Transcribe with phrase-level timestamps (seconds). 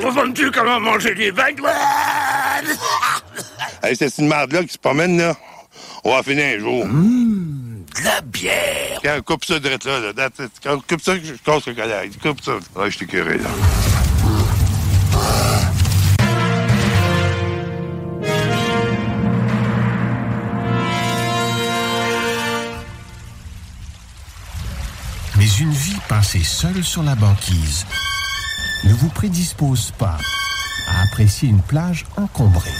[0.00, 1.60] Vois-tu comment manger des vagues?
[3.82, 5.36] hey, c'est une marde-là qui se promène, là.
[6.04, 6.86] On va finir un jour.
[6.86, 9.00] Mmh, de la bière.
[9.02, 9.76] Quand on coupe ça de là,
[10.16, 10.28] là.
[10.62, 12.02] Quand on coupe ça, je casse le colère.
[12.22, 12.52] Coupe ça.
[12.74, 13.50] Ouais, je t'ai curé, là.
[25.38, 27.86] Mais une vie passée seule sur la banquise
[28.84, 30.18] ne vous prédispose pas
[30.88, 32.70] à apprécier une plage encombrée.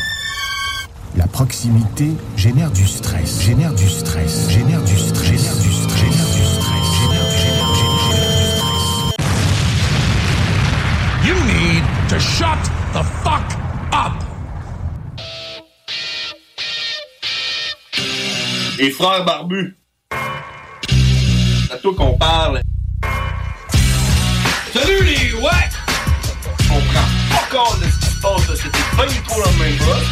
[1.16, 6.26] La proximité génère du stress, génère du stress, génère du stress, génère du stress, génère
[6.26, 8.32] du stress, génère du génère, génère, du stress.
[11.24, 12.62] You need to shut
[12.94, 13.44] the fuck
[13.92, 14.12] up.
[18.78, 19.76] Les frères barbus.
[20.10, 22.60] C'est à toi qu'on parle.
[24.72, 25.71] Salut les ouais!
[26.74, 28.54] On prend pas compte de ce qui se passe, là.
[28.56, 30.06] C'était pas du tout la même chose.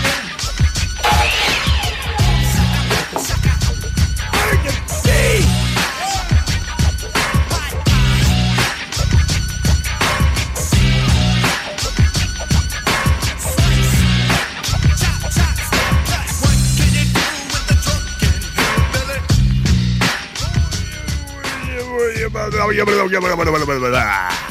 [23.94, 24.49] Ah.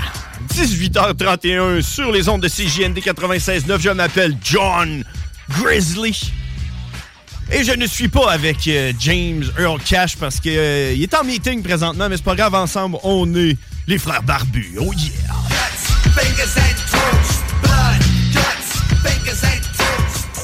[0.59, 3.79] 18h31 sur les ondes de CJND 96.9.
[3.79, 5.05] Je m'appelle John
[5.49, 6.33] Grizzly.
[7.51, 11.63] Et je ne suis pas avec euh, James Earl Cash parce qu'il est en meeting
[11.63, 14.75] présentement, mais c'est pas grave, ensemble, on est les frères barbus.
[14.79, 15.09] Oh yeah!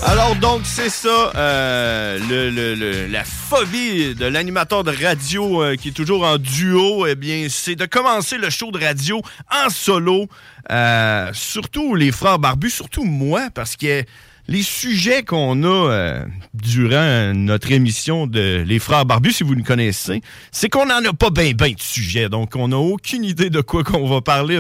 [0.07, 5.93] Alors donc c'est ça, euh, le, la phobie de l'animateur de radio euh, qui est
[5.93, 9.21] toujours en duo, eh bien c'est de commencer le show de radio
[9.51, 10.27] en solo,
[10.71, 14.03] Euh, surtout les frères barbus, surtout moi, parce que
[14.47, 20.21] les sujets qu'on a durant notre émission de Les Frères Barbus, si vous nous connaissez,
[20.51, 22.29] c'est qu'on n'en a pas bien ben de sujets.
[22.29, 24.59] Donc, on n'a aucune idée de quoi qu'on va parler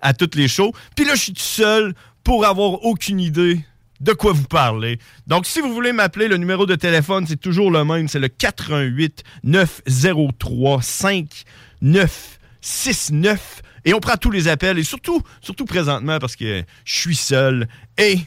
[0.00, 0.72] à toutes les shows.
[0.96, 1.94] Puis là, je suis tout seul
[2.24, 3.60] pour avoir aucune idée
[4.00, 4.98] de quoi vous parlez.
[5.26, 8.08] Donc, si vous voulez m'appeler, le numéro de téléphone, c'est toujours le même.
[8.08, 13.62] C'est le 88 903 5969.
[13.84, 14.78] Et on prend tous les appels.
[14.78, 17.68] Et surtout, surtout présentement, parce que je suis seul.
[17.96, 18.18] Et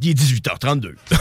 [0.00, 0.94] il est 18h32.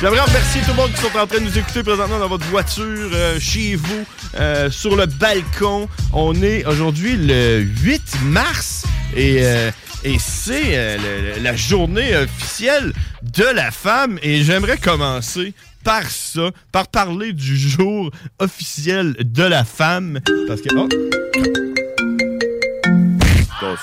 [0.00, 2.44] J'aimerais remercier tout le monde qui sont en train de nous écouter présentement dans votre
[2.46, 4.04] voiture, euh, chez vous,
[4.34, 5.88] euh, sur le balcon.
[6.12, 8.84] On est aujourd'hui le 8 mars
[9.14, 9.70] et, euh,
[10.04, 12.92] et c'est euh, la journée officielle
[13.22, 14.18] de la femme.
[14.22, 20.20] Et j'aimerais commencer par ça, par parler du jour officiel de la femme.
[20.48, 20.68] Parce que...
[20.76, 20.88] Oh.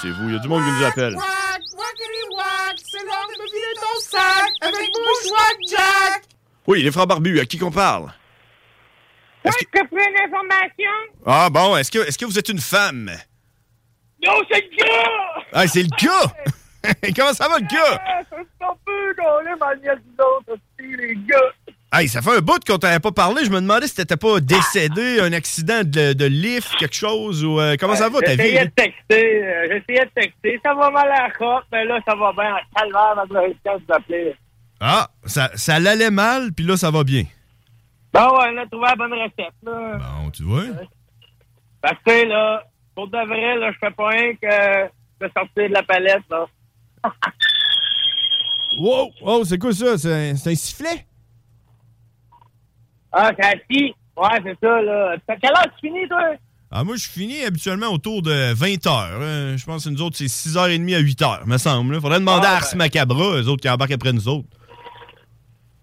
[0.01, 1.15] c'est vous, il y a du monde qui nous appelle.
[2.75, 4.89] C'est l'heure de me vider ton sac avec
[5.69, 6.23] Jack.
[6.67, 8.11] Oui, les frères barbus, à qui qu'on parle?
[9.45, 10.91] Je te une information.
[11.25, 13.11] Ah bon, est-ce que, est-ce que vous êtes une femme?
[14.25, 15.32] Non, c'est le gars!
[15.53, 16.33] Ah, c'est le gars!
[17.15, 18.01] Comment ça va, le gars?
[18.05, 18.21] Ah.
[21.95, 23.45] Hey, ça fait un bout qu'on t'avait pas parlé.
[23.45, 27.59] Je me demandais si t'étais pas décédé, un accident de, de lift, quelque chose, ou
[27.59, 28.37] euh, comment ça va ta vie?
[28.37, 30.59] J'essayais de texter, euh, j'essayais de texter.
[30.65, 32.55] Ça va mal à la crotte, mais là, ça va bien.
[32.75, 34.35] Calvaire, de t'appeler.
[34.81, 37.25] Ah, ça, ça l'allait mal, puis là, ça va bien.
[38.11, 39.97] Ben ouais, on a trouvé la bonne recette, là.
[39.97, 40.63] Bon, tu vois.
[41.79, 42.63] Parce que, là,
[42.95, 44.89] pour de vrai, là, je fais pas rien que
[45.27, 46.45] de sortir de la palette, là.
[48.79, 49.11] Wow!
[49.21, 49.97] Oh, c'est quoi ça?
[49.97, 51.05] C'est un, un sifflet?
[53.11, 53.93] Ah, c'est assis.
[54.17, 55.15] Ouais, c'est ça, là.
[55.27, 56.31] T'as quelle heure tu finis, toi?
[56.71, 59.57] Ah, moi, je finis habituellement autour de 20 heures.
[59.57, 62.01] je pense que nous autres, c'est 6h30 à 8h, me semble.
[62.01, 62.77] Faudrait demander Ah, à Ars ben.
[62.79, 64.47] Macabra, eux autres qui embarquent après nous autres.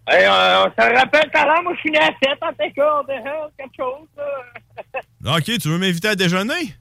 [0.09, 3.07] Hey, euh, on se rappelle tout à l'heure, moi, je finis à 7 en TK,
[3.07, 5.37] déjà, quelque chose, là.
[5.37, 6.75] OK, tu veux m'inviter à déjeuner?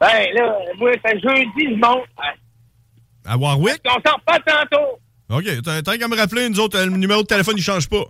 [0.00, 2.06] Ben, là, moi, c'est jeudi, je monte.
[3.26, 3.80] À Warwick?
[3.86, 4.98] On sort pas tantôt.
[5.30, 8.04] OK, t'as qu'à me rappeler, nous autres, euh, le numéro de téléphone, il change pas.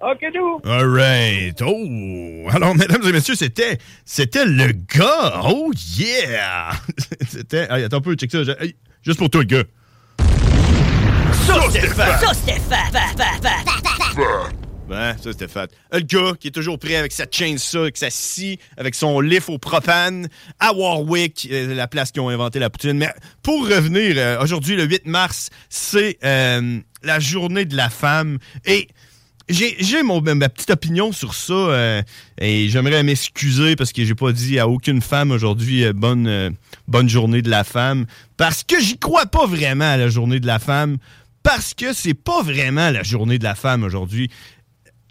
[0.00, 0.60] OK, nous.
[0.64, 1.62] All right.
[1.62, 2.48] Oh!
[2.50, 5.40] Alors, mesdames et messieurs, c'était, c'était le gars.
[5.44, 6.72] Oh, yeah!
[7.28, 7.66] c'était.
[7.70, 8.42] Hey, attends un peu, check ça.
[9.02, 9.64] Juste pour toi, le gars.
[11.46, 12.18] Ça, c'était fat.
[12.18, 13.64] Ça, c'était fat, fat, fat,
[14.14, 14.63] fat.
[14.88, 15.68] Ben, ça, c'était fat.
[15.92, 19.48] Le gars qui est toujours prêt avec sa chainsaw, avec sa scie, avec son lift
[19.48, 20.28] au propane,
[20.60, 22.98] à Warwick, euh, la place qui ont inventé la poutine.
[22.98, 23.08] Mais
[23.42, 28.38] pour revenir, euh, aujourd'hui, le 8 mars, c'est euh, la journée de la femme.
[28.66, 28.88] Et
[29.48, 32.02] j'ai mon ma petite opinion sur ça
[32.40, 36.56] et j'aimerais m'excuser parce que j'ai pas dit à aucune femme aujourd'hui bonne
[36.88, 38.06] bonne journée de la femme
[38.38, 40.96] parce que j'y crois pas vraiment à la journée de la femme
[41.44, 44.30] parce que c'est pas vraiment la journée de la femme aujourd'hui.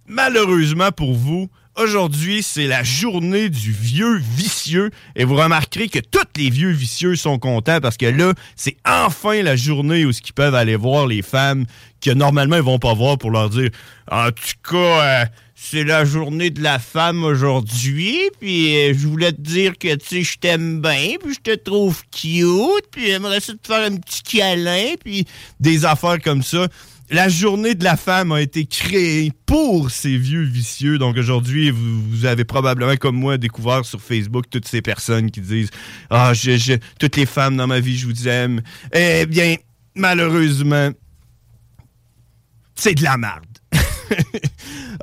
[0.07, 4.91] Malheureusement pour vous, aujourd'hui, c'est la journée du vieux vicieux.
[5.15, 9.41] Et vous remarquerez que tous les vieux vicieux sont contents parce que là, c'est enfin
[9.41, 11.65] la journée où ils peuvent aller voir les femmes
[12.01, 13.69] que normalement ils vont pas voir pour leur dire
[14.11, 14.77] En tout cas,
[15.23, 19.95] euh, c'est la journée de la femme aujourd'hui, puis euh, je voulais te dire que
[19.95, 23.95] tu sais, je t'aime bien, puis je te trouve cute, puis j'aimerais te faire un
[23.95, 25.25] petit câlin, puis
[25.61, 26.67] des affaires comme ça.
[27.13, 30.97] La journée de la femme a été créée pour ces vieux vicieux.
[30.97, 35.69] Donc aujourd'hui, vous, avez probablement, comme moi, découvert sur Facebook toutes ces personnes qui disent
[36.09, 38.61] Ah, je, je- toutes les femmes dans ma vie, je vous aime.
[38.93, 39.55] Eh bien,
[39.93, 40.89] malheureusement,
[42.73, 43.45] c'est de la merde.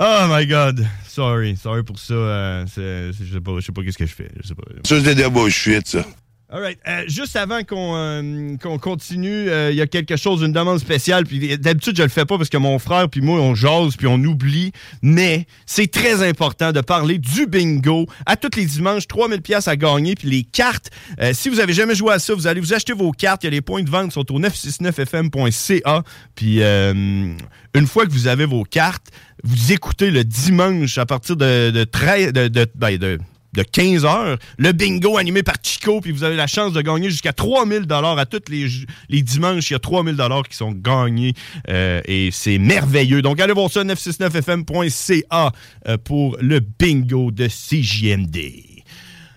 [0.01, 0.85] oh my God.
[1.07, 1.57] Sorry.
[1.57, 2.15] Sorry pour ça.
[2.15, 4.31] euh, je sais pas, je sais pas qu'est-ce que je fais.
[4.43, 4.63] Je sais pas.
[4.85, 6.05] Ça, c'est de la bullshit, ça.
[6.53, 6.81] All right.
[6.89, 11.25] Euh, juste avant qu'on euh, continue, euh, il y a quelque chose, une demande spéciale.
[11.25, 14.09] Puis d'habitude, je le fais pas parce que mon frère puis moi, on jase puis
[14.09, 14.73] on oublie.
[15.01, 18.07] Mais c'est très important de parler du bingo.
[18.27, 20.17] À tous les dimanches, 3000 pièces à gagner.
[20.17, 20.91] Puis les cartes,
[21.33, 23.45] si vous avez jamais joué à ça, vous allez vous acheter vos cartes.
[23.45, 26.03] Il y a les points de vente sont au 969fm.ca.
[26.35, 29.07] Puis une fois que vous avez vos cartes,
[29.45, 33.21] vous écoutez le dimanche à partir de, de, 13 de, de, ben, de
[33.53, 37.11] de 15 heures, le bingo animé par Chico, puis vous avez la chance de gagner
[37.11, 38.69] jusqu'à 3000 dollars à tous les,
[39.09, 39.71] les dimanches.
[39.71, 41.35] Il y a 3000 dollars qui sont gagnés
[41.69, 43.23] euh, et c'est merveilleux.
[43.23, 45.53] Donc allez voir ça 969fm.ca
[45.89, 48.39] euh, pour le bingo de CJMD.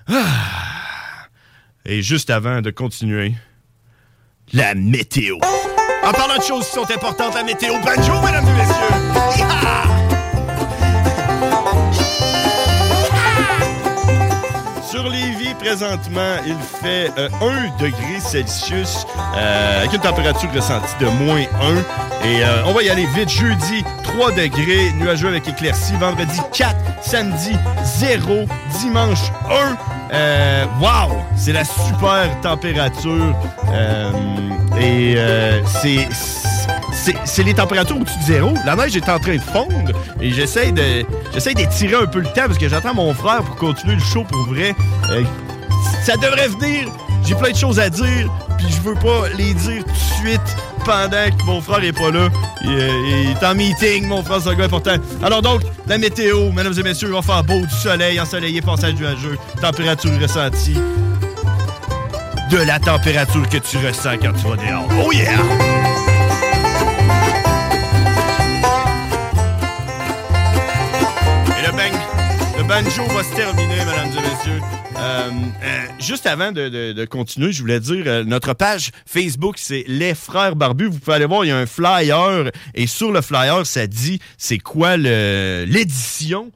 [0.07, 0.23] Ah.
[1.85, 3.33] Et juste avant de continuer,
[4.53, 5.37] la météo.
[6.05, 10.02] En parlant de choses qui sont importantes, la météo banjo, mesdames et messieurs.
[14.93, 21.07] Sur Lévis, présentement, il fait euh, 1 degré Celsius euh, avec une température ressentie de
[21.07, 21.41] moins
[22.21, 22.27] 1.
[22.27, 23.27] Et euh, on va y aller vite.
[23.27, 25.95] Jeudi, 3 degrés, nuageux avec éclaircies.
[25.95, 26.75] Vendredi, 4.
[27.01, 28.45] Samedi, 0.
[28.81, 29.77] Dimanche, 1.
[30.13, 31.23] Euh, wow!
[31.35, 33.35] C'est la super température.
[33.73, 34.11] Euh,
[34.79, 36.07] et euh, c'est
[37.25, 38.53] c'est- les températures au-dessus de zéro.
[38.65, 39.91] La neige est en train de fondre
[40.21, 44.01] et j'essaie d'étirer un peu le temps parce que j'attends mon frère pour continuer le
[44.01, 44.73] show pour vrai.
[45.11, 45.23] Euh,
[46.05, 46.89] ça devrait venir.
[47.25, 50.41] J'ai plein de choses à dire, puis je veux pas les dire tout de suite
[50.83, 52.27] pendant que mon frère est pas là.
[52.65, 54.95] Il, euh, est en meeting, mon frère, c'est un gars important.
[55.23, 58.95] Alors donc, la météo, mesdames et messieurs, il va faire beau, du soleil, ensoleillé, passage
[58.95, 60.77] nuageux, température ressentie.
[62.51, 64.87] De la température que tu ressens quand tu vas dehors.
[65.05, 65.29] Oh yeah!
[72.73, 74.61] Banjo va se terminer, mesdames et messieurs.
[74.97, 75.29] Euh,
[75.63, 80.55] euh, juste avant de, continuer, je voulais dire, euh, notre page Facebook, c'est Les Frères
[80.55, 80.87] Barbus.
[80.87, 82.49] Vous pouvez aller voir, il y a un flyer.
[82.73, 86.51] Et sur le flyer, ça dit c'est quoi l'édition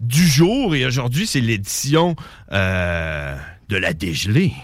[0.00, 0.74] du jour.
[0.74, 2.16] Et aujourd'hui, c'est l'édition
[2.50, 4.54] de la dégelée.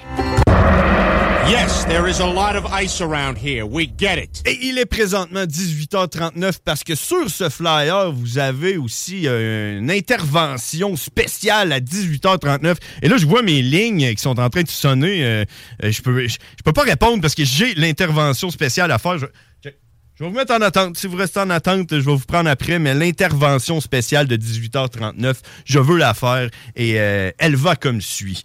[1.48, 3.64] Yes, there is a lot of ice around here.
[3.64, 4.42] We get it.
[4.44, 9.90] Et il est présentement 18h39 parce que sur ce flyer, vous avez aussi euh, une
[9.90, 12.76] intervention spéciale à 18h39.
[13.00, 15.24] Et là, je vois mes lignes qui sont en train de sonner.
[15.24, 15.44] Euh,
[15.84, 19.16] euh, je peux, je, peux pas répondre parce que j'ai l'intervention spéciale à faire.
[19.16, 20.98] Je, vais vous mettre en attente.
[20.98, 22.78] Si vous restez en attente, je vais vous prendre après.
[22.78, 28.42] Mais l'intervention spéciale de 18h39, je veux la faire et elle va comme suit.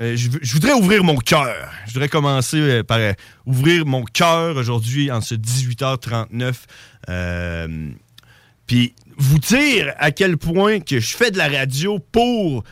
[0.00, 1.70] Euh, je, voudrais ouvrir mon cœur.
[1.86, 3.12] Je voudrais commencer euh, par euh,
[3.44, 6.54] ouvrir mon cœur aujourd'hui en ce 18h39.
[7.08, 7.90] Euh,
[8.66, 12.64] puis vous dire à quel point que je fais de la radio pour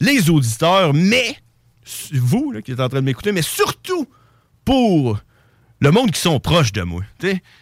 [0.00, 1.36] les auditeurs, mais
[2.12, 4.08] vous là, qui êtes en train de m'écouter, mais surtout
[4.64, 5.20] pour
[5.80, 7.02] le monde qui sont proches de moi.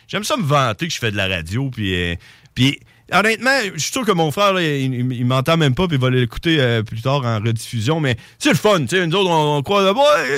[0.09, 2.79] J'aime ça me vanter que je fais de la radio, puis
[3.11, 6.11] honnêtement, je suis sûr que mon frère, il, il- m'entend même pas, puis il va
[6.11, 9.63] l'écouter euh, plus tard en rediffusion, mais c'est le fun, tu sais, nous autres, on,
[9.63, 9.95] croit,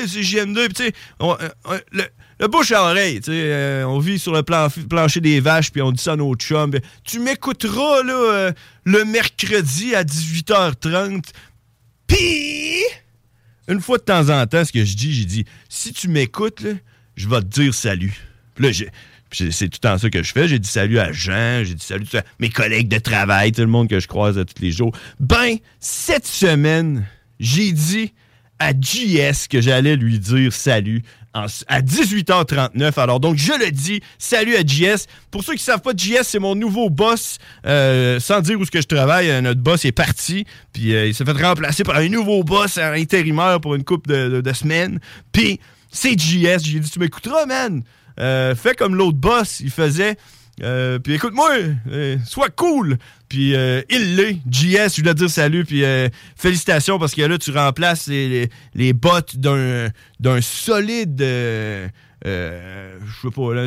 [0.06, 4.18] c'est JM2, puis tu sais, euh, le, bouche à oreille, tu sais, euh, on vit
[4.18, 6.73] sur le plan- plancher des vaches, puis on dit ça à nos chums,
[7.04, 8.52] tu m'écouteras, là,
[8.85, 11.23] le mercredi à 18h30,
[12.06, 12.83] puis
[13.68, 16.64] une fois de temps en temps, ce que je dis, j'ai dit, si tu m'écoutes,
[17.16, 18.14] je vais te dire salut.
[18.59, 18.90] Là, j'ai-
[19.35, 20.49] c'est tout temps ça que je fais.
[20.49, 23.67] J'ai dit salut à Jean, j'ai dit salut à mes collègues de travail, tout le
[23.67, 24.93] monde que je croise tous les jours.
[25.21, 27.07] Ben, cette semaine,
[27.41, 28.12] j'ai dit
[28.59, 31.03] à JS que j'allais lui dire salut
[31.35, 32.97] en- à 18h39.
[32.99, 35.07] Alors, donc, je le dis, salut à JS.
[35.33, 37.38] Pour ceux qui ne savent pas, JS, c'est mon nouveau boss.
[37.67, 40.45] Euh, sans dire où ce que je travaille, euh, notre boss est parti.
[40.73, 44.29] Puis, euh, il s'est fait remplacer par un nouveau boss intérimaire pour une couple de,
[44.29, 45.00] de- de semaines.
[45.33, 45.59] Puis,
[45.91, 46.61] c'est JS.
[46.64, 47.83] J'ai dit, tu m'écouteras, man.
[48.21, 50.16] Euh, fais comme l'autre boss, il faisait.
[50.62, 51.50] Euh, puis écoute-moi,
[51.90, 52.99] euh, sois cool.
[53.28, 53.54] Puis
[53.90, 54.38] il l'est.
[54.49, 55.64] JS, je te dire salut.
[55.64, 55.83] Puis
[56.37, 59.90] félicitations parce que là, tu remplaces les, les, bottes d'un,
[60.40, 61.21] solide.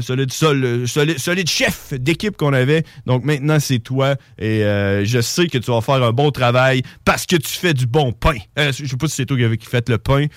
[0.02, 2.86] solide, sol- solide, solide chef d'équipe qu'on avait.
[3.06, 4.16] Donc maintenant, c'est toi.
[4.40, 4.62] Et
[5.04, 8.14] je sais que tu vas faire un bon travail parce que tu fais du bon
[8.14, 8.38] pain.
[8.56, 10.28] Je sais pas si c'est toi qui fait le pain,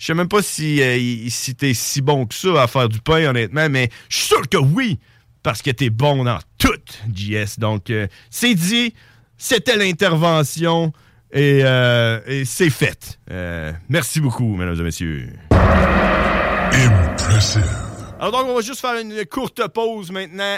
[0.00, 3.00] je sais même pas si, euh, si t'es si bon que ça à faire du
[3.00, 4.98] pain, honnêtement, mais je suis sûr que oui,
[5.42, 6.72] parce que t'es bon dans tout,
[7.14, 7.58] JS.
[7.58, 8.94] Donc, euh, c'est dit,
[9.36, 10.94] c'était l'intervention
[11.30, 13.20] et, euh, et c'est fait.
[13.90, 15.28] Merci beaucoup, mesdames et messieurs.
[18.18, 20.56] Alors donc, on va juste faire une courte pause maintenant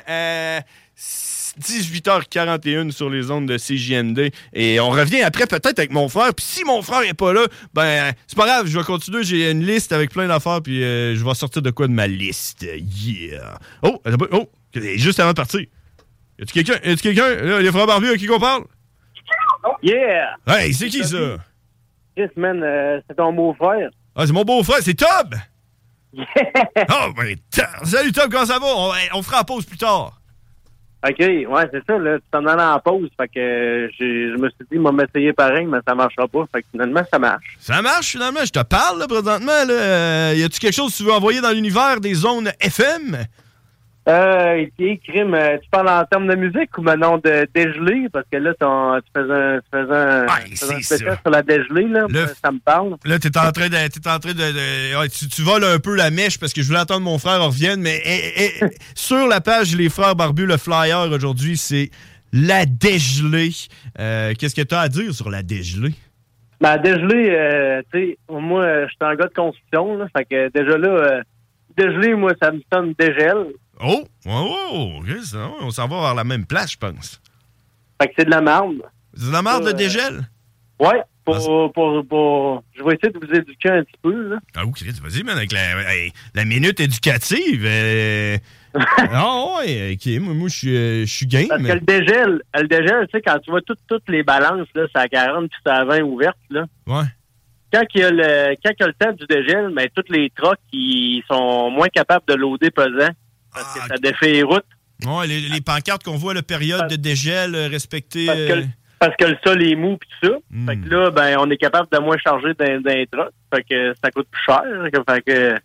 [1.60, 4.32] 18h41 sur les ondes de CJMD.
[4.52, 6.34] Et on revient après peut-être avec mon frère.
[6.34, 9.24] Puis si mon frère est pas là, ben c'est pas grave, je vais continuer.
[9.24, 12.06] J'ai une liste avec plein d'affaires, puis euh, je vais sortir de quoi de ma
[12.06, 12.62] liste?
[12.62, 13.58] Yeah!
[13.82, 14.00] Oh,
[14.32, 14.48] oh,
[14.96, 15.60] juste avant de partir.
[15.60, 16.78] Y a-tu quelqu'un?
[16.84, 17.58] Y a-tu quelqu'un?
[17.60, 18.64] Les frères barbus à qui qu'on parle?
[19.82, 20.36] Yeah!
[20.46, 21.36] Hey, c'est qui ça?
[22.16, 23.90] Chris, man, euh, c'est ton beau-frère.
[24.14, 25.34] Ah, c'est mon beau-frère, c'est Tob!
[26.90, 27.36] Oh, ben,
[27.84, 28.66] salut Tob, comment ça va?
[28.66, 30.20] On, on fera la pause plus tard.
[31.04, 32.18] OK, ouais, c'est ça, là.
[32.18, 33.08] Tu t'en allais en pause.
[33.16, 36.44] Fait que euh, je me suis dit, moi, m'essayer pareil, mais ça marchera pas.
[36.52, 37.56] Fait que finalement, ça marche.
[37.58, 39.52] Ça marche finalement, je te parle là, présentement.
[39.68, 43.26] Euh, y a-tu quelque chose que tu veux envoyer dans l'univers des zones FM?
[44.08, 48.08] Euh, et crime, euh, tu parles en termes de musique ou maintenant de dégelé?
[48.12, 51.10] Parce que là, ton, tu faisais un, tu faisais un, tu faisais un c'est spécial
[51.14, 51.20] ça.
[51.22, 52.06] sur la dégelée, là.
[52.08, 52.96] Le- Ça me parle.
[53.04, 53.88] Là, t'es en train de.
[53.88, 56.62] T'es en train de, de- ouais, tu, tu voles un peu la mèche parce que
[56.62, 58.64] je voulais attendre mon frère revienne, mais eh, eh,
[58.96, 61.90] sur la page Les Frères Barbus, le flyer aujourd'hui, c'est
[62.32, 63.50] la dégelée.
[64.00, 65.94] Euh, Qu'est-ce que tu as à dire sur la dégelée?
[66.60, 70.06] Ben, dégelé, euh, tu sais, moi, je suis un gars de construction, là.
[70.16, 71.22] Fait que déjà là, euh,
[71.76, 73.46] dégelé, moi, ça me sonne dégel.
[73.84, 74.04] Oh!
[74.26, 74.56] Oh!
[75.00, 77.20] oh, ça, on s'en va vers la même place, je pense.
[78.00, 78.82] Fait que c'est de la merde.
[79.14, 80.28] C'est de la merde, le Euh, dégel?
[80.78, 84.38] Ouais, pour, pour, pour, je vais essayer de vous éduquer un petit peu, là.
[84.56, 85.84] Ah, ok, vas-y, man, avec la,
[86.34, 87.64] la minute éducative.
[87.64, 88.38] Euh...
[88.74, 91.48] ah, ouais, ok, moi, moi je suis, euh, game.
[91.48, 94.66] Parce que le dégel, le dégel, tu sais, quand tu vois toutes, toutes les balances,
[94.74, 96.64] là, c'est à 40 puis à 20 ouvertes, là.
[96.86, 97.04] Ouais.
[97.72, 100.10] Quand il y a le, quand il y a le temps du dégel, ben, toutes
[100.10, 103.10] les trucks, ils sont moins capables de loader pesant.
[103.54, 104.64] Parce que ça défait les routes.
[105.04, 108.26] Ouais, les, les pancartes qu'on voit, la période de dégel euh, respectée.
[108.26, 108.66] Parce que, euh, le-
[108.98, 110.34] parce que le sol est mou pis tout ça.
[110.66, 112.80] Fait que là, ben, on est capable de moins charger d'un,
[113.10, 113.30] truck.
[113.52, 114.62] Fait que ça coûte plus cher.
[115.08, 115.58] Fait que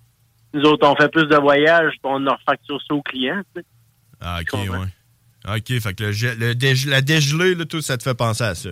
[0.54, 3.44] nous autres, on fait plus de voyages pis on leur facture ça aux clients.
[4.20, 5.56] Ah, ok, ouais.
[5.56, 8.70] Ok, fait que le, le la dégelée, là, tout, ça te fait penser à ça.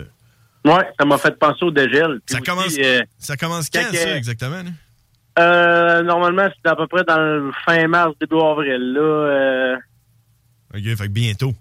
[0.64, 2.18] Ouais, ça m'a fait penser au dégel.
[2.26, 4.62] Puis Ça aussi, commence, euh, ça commence quand, ça, exactement?
[5.38, 9.00] Euh, normalement, c'est à peu près dans le fin mars, début avril, là.
[9.00, 9.76] euh,
[10.74, 11.52] Ok, fait que bientôt.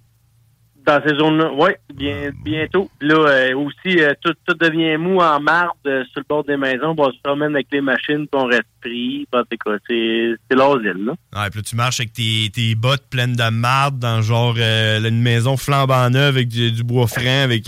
[0.85, 1.51] dans ces zones-là.
[1.57, 2.89] Oui, bien, bientôt.
[3.01, 6.93] Là, euh, aussi, euh, tout, tout devient mou en marde sur le bord des maisons.
[6.95, 9.27] Bon, on se promène avec les machines, puis on reste pris.
[9.31, 9.77] Bon, c'est quoi?
[9.89, 11.11] C'est l'asile, là.
[11.35, 15.21] Ouais, puis là, tu marches avec tes, tes bottes pleines de marde dans genre une
[15.21, 17.65] maison flambant neuve avec du, du bois franc, avec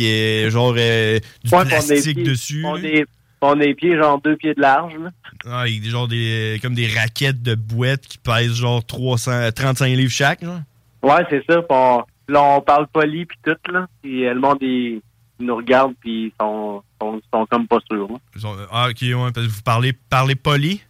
[0.49, 2.63] genre euh, du Ouais, on plastique dessus.
[2.65, 3.05] On est,
[3.41, 5.09] on est pieds, genre deux pieds de large, là.
[5.45, 9.87] Ah, avec des- genre des, comme des raquettes de boîte qui pèsent genre 300, 35
[9.87, 10.43] livres chaque.
[10.43, 10.61] Genre.
[11.03, 11.61] Ouais, c'est ça.
[11.69, 13.87] On- là, on parle poli, puis tout, là.
[14.01, 15.01] Puis euh, le monde, ils,
[15.39, 18.07] ils nous regardent, puis ils sont, sont, sont comme pas sûrs.
[18.09, 18.49] là.
[18.71, 20.81] Ah, ok, ouais, parce que vous parlez, parlez poli?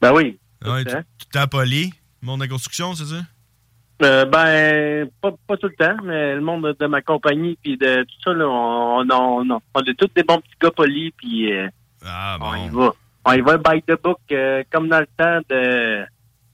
[0.00, 0.38] Ben oui.
[0.64, 1.02] Ouais, tu hein?
[1.18, 1.92] tu t'as poli?
[2.22, 3.20] Monde de construction, c'est ça?
[4.02, 8.02] Euh, ben, pas, pas tout le temps, mais le monde de ma compagnie puis de
[8.02, 11.52] tout ça, là, on, on, on, on est tous des bons petits gars polis, puis
[11.52, 11.68] euh,
[12.04, 12.92] Ah, on y va.
[13.24, 16.04] On y va by the book, euh, comme dans le temps de...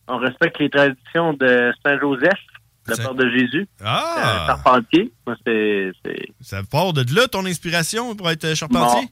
[0.07, 2.39] On respecte les traditions de Saint-Joseph,
[2.87, 4.15] le père de Jésus, Ah!
[4.17, 5.13] euh, charpentier.
[5.27, 5.93] Moi, c'est...
[6.41, 9.09] Ça part de là, ton inspiration pour être charpentier?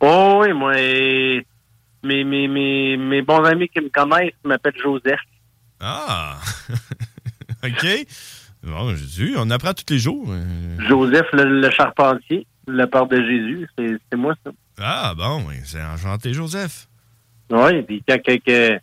[0.00, 5.20] Oh oui, moi, mes, mes, mes, mes bons amis qui me connaissent m'appellent Joseph.
[5.80, 6.36] Ah!
[7.64, 7.86] OK.
[8.62, 10.26] Bon, Jésus, on apprend tous les jours.
[10.30, 10.76] euh.
[10.88, 14.50] Joseph le, le charpentier, le père de Jésus, c'est moi ça.
[14.80, 16.88] Ah, bon, c'est enchanté, Joseph.
[17.50, 18.78] Oui, puis quand, quand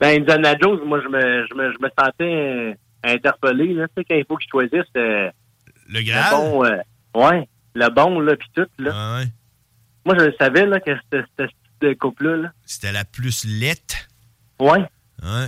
[0.00, 3.94] ben, Indiana Jones, moi, je me, je me, je me sentais euh, interpellé, là, tu
[3.98, 5.30] sais, quand il faut qu'il choisisse euh,
[5.88, 6.30] Le le Graal?
[6.34, 6.78] bon, euh,
[7.14, 8.90] ouais, le bon, là, puis tout, là.
[8.92, 9.26] Ah, ouais.
[10.04, 12.52] Moi, je le savais, là, que c'était ce type de couple-là, là.
[12.66, 14.08] C'était la plus lette?
[14.58, 14.80] Ouais,
[15.22, 15.46] Ouais.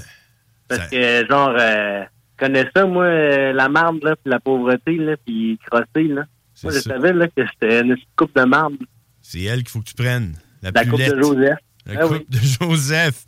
[0.68, 2.04] parce Ça- que, genre, euh,
[2.36, 6.24] connais ça, moi, euh, la marde, là, puis la pauvreté, là, puis crosser, là.
[6.62, 6.90] Moi, je ça.
[6.90, 8.74] savais, là, que c'était une coupe de marde,
[9.22, 10.34] C'est elle qu'il faut que tu prennes.
[10.62, 11.58] La, coupe de Joseph.
[11.86, 12.26] La Ah coupe oui.
[12.28, 13.24] de Joseph.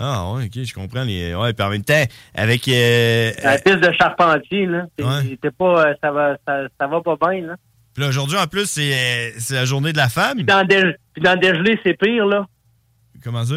[0.00, 1.02] Ah, ouais, ok, je comprends.
[1.02, 1.34] Les...
[1.34, 2.68] Ouais, même temps, avec.
[2.68, 5.04] euh, La euh, piste de charpentier, là, Ouais.
[5.50, 7.56] pas, ça va, ça, ça va pas bien, là.
[7.94, 10.36] puis là, aujourd'hui, en plus, c'est la journée de la femme.
[10.36, 12.46] Puis dans, dé- puis dans dégelé, c'est pire, là.
[13.24, 13.56] Comment ça?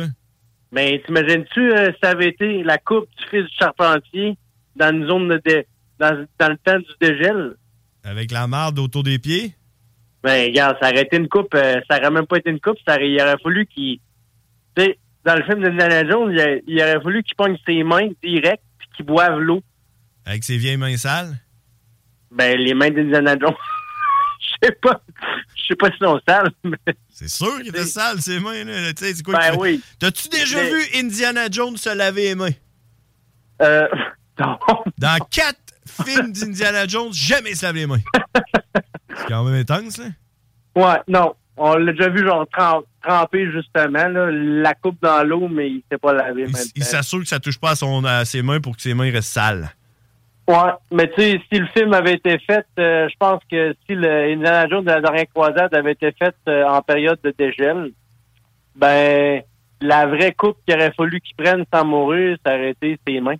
[0.71, 4.35] Mais t'imagines-tu, euh, ça avait été la coupe du fils du charpentier
[4.75, 5.67] dans une zone de, dé-
[5.99, 7.55] dans, dans le temps du dégel?
[8.03, 9.53] Avec la marde autour des pieds?
[10.23, 12.77] Ben, regarde, ça aurait été une coupe, euh, ça aurait même pas été une coupe,
[12.87, 13.99] ça aurait, il aurait fallu qu'il,
[14.75, 17.57] tu sais, dans le film de Indiana Jones, il, a- il aurait fallu qu'il pogne
[17.65, 19.61] ses mains direct puis qu'il boive l'eau.
[20.25, 21.35] Avec ses vieilles mains sales?
[22.31, 23.53] Ben, les mains d'Indiana Jones,
[24.39, 25.01] je sais pas,
[25.55, 26.77] je sais pas si sont sales, mais
[27.09, 28.63] C'est sûr qu'il était sale, ses mains.
[28.63, 28.93] Là.
[28.93, 29.81] Tu sais, c'est quoi Ben oui.
[29.99, 32.49] T'as-tu déjà Mais- vu Indiana Jones se laver les mains?
[33.63, 33.87] euh,
[34.39, 34.57] non.
[34.97, 37.99] Dans quatre films d'Indiana Jones, jamais il se lave les mains.
[39.17, 40.05] C'est quand même intense, là.
[40.75, 41.35] Ouais, non.
[41.57, 45.83] On l'a déjà vu, genre, trem- tremper, justement, là, la coupe dans l'eau, mais il
[45.91, 46.45] s'est pas lavé.
[46.47, 48.93] Il, il s'assure que ça touche pas à, son, à ses mains pour que ses
[48.93, 49.69] mains restent sales.
[50.47, 53.95] Ouais, mais tu sais, si le film avait été fait, euh, je pense que si
[53.95, 57.91] le Indiana Jones de la dernière croisade avait été fait euh, en période de dégel,
[58.75, 59.43] ben,
[59.81, 63.35] la vraie coupe qu'il aurait fallu qu'il prenne sans mourir, ça aurait été ses mains.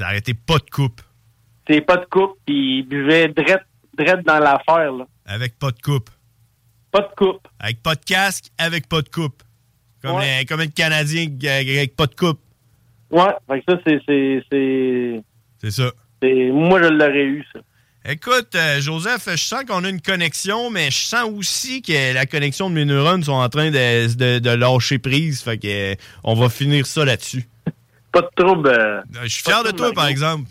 [0.00, 1.00] Aurait été pas de coupe.
[1.68, 3.62] C'est pas de coupe, puis il buvait drette,
[3.96, 5.06] drette dans l'affaire, là.
[5.26, 6.10] Avec pas de coupe.
[6.90, 7.46] Pas de coupe.
[7.58, 9.42] Avec pas de casque, avec pas de coupe.
[10.02, 10.40] Comme, Ouais.
[10.40, 12.40] les, comme un Canadien avec pas de coupe.
[13.10, 14.00] Ouais, fait que ça, c'est,
[14.50, 15.90] c'est, ça.
[16.22, 17.60] c'est- moi, je l'aurais eu, ça.
[18.06, 22.26] Écoute, euh, Joseph, je sens qu'on a une connexion, mais je sens aussi que la
[22.26, 25.40] connexion de mes neurones sont en train de, de- de lâcher prise.
[25.42, 27.46] Fait que euh, on va finir ça là-dessus.
[28.14, 28.68] Pas de trouble.
[28.68, 30.48] euh, Je suis fier de toi, par exemple.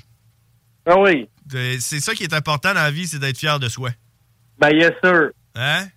[0.86, 1.28] Ah oui.
[1.56, 3.90] Euh, C'est ça qui est important dans la vie, c'est d'être fier de soi.
[4.60, 5.30] Ben, yes, sir.
[5.56, 5.88] Hein?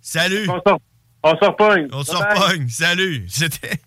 [0.00, 0.48] Salut!
[0.48, 0.78] On sort,
[1.22, 1.88] on sort pogne.
[1.92, 2.68] On se repogne.
[2.68, 3.24] Salut!
[3.28, 3.80] C'était.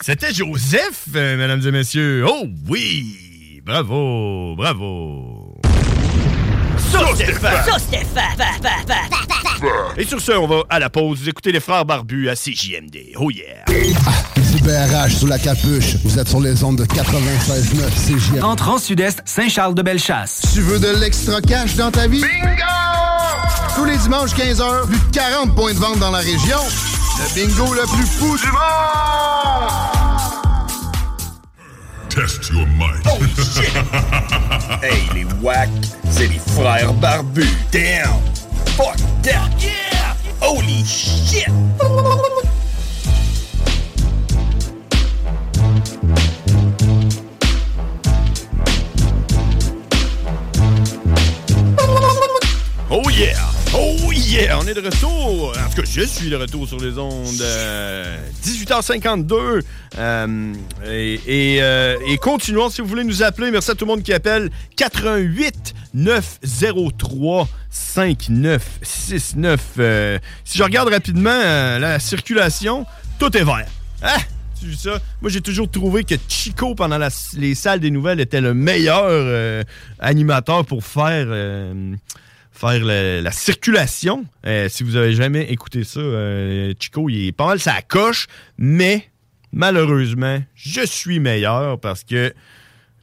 [0.00, 2.24] C'était Joseph, euh, mesdames et messieurs.
[2.28, 3.60] Oh oui!
[3.64, 4.54] Bravo!
[4.56, 5.60] Bravo!
[6.78, 7.64] Sauce Stéphane!
[7.64, 8.36] Sauce Stéphane!
[9.96, 11.20] Et sur ce, on va à la pause.
[11.20, 13.14] Vous écoutez les frères barbus à CJMD.
[13.16, 13.64] Oh yeah!
[14.62, 15.96] BRH sous la capuche.
[16.04, 18.44] Vous êtes sur les ondes de 96.9 CGM.
[18.44, 20.42] Entre en sud-est, Saint-Charles-de-Bellechasse.
[20.52, 22.20] Tu veux de l'extra cash dans ta vie?
[22.20, 22.62] Bingo!
[23.76, 26.58] Tous les dimanches 15h, plus de 40 points de vente dans la région.
[27.18, 28.58] Le bingo le plus fou du monde!
[32.10, 33.06] Test your might.
[33.06, 33.72] Oh shit!
[34.82, 35.70] hey, les wack,
[36.10, 37.48] c'est les frères barbus.
[37.72, 38.18] Damn!
[38.78, 39.50] Fuck that!
[39.58, 40.14] Yeah!
[40.38, 41.48] Holy shit!
[52.88, 53.47] Oh yeah!
[53.74, 54.58] Oh yeah!
[54.58, 55.50] On est de retour!
[55.50, 57.40] En tout cas, je suis de retour sur les ondes.
[57.40, 59.62] euh, 18h52.
[59.98, 60.52] Euh,
[60.86, 63.50] et, et, euh, et continuons, si vous voulez nous appeler.
[63.50, 64.50] Merci à tout le monde qui appelle.
[64.76, 69.60] 88 903 5969.
[69.78, 72.86] Euh, si je regarde rapidement euh, la circulation,
[73.18, 73.66] tout est vert.
[74.00, 74.16] Ça?
[75.22, 76.98] Moi, j'ai toujours trouvé que Chico, pendant
[77.36, 79.62] les salles des nouvelles, était le meilleur euh,
[80.00, 81.94] animateur pour faire, euh,
[82.58, 84.26] faire la circulation.
[84.44, 88.26] Euh, si vous avez jamais écouté ça, euh, Chico, il est pas mal ça coche,
[88.56, 89.08] mais
[89.52, 92.34] malheureusement, je suis meilleur parce que,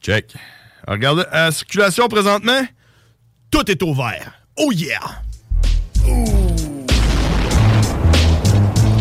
[0.02, 0.34] check,
[0.88, 2.62] regardez la circulation présentement,
[3.50, 4.34] tout est au vert.
[4.58, 5.00] Oh yeah!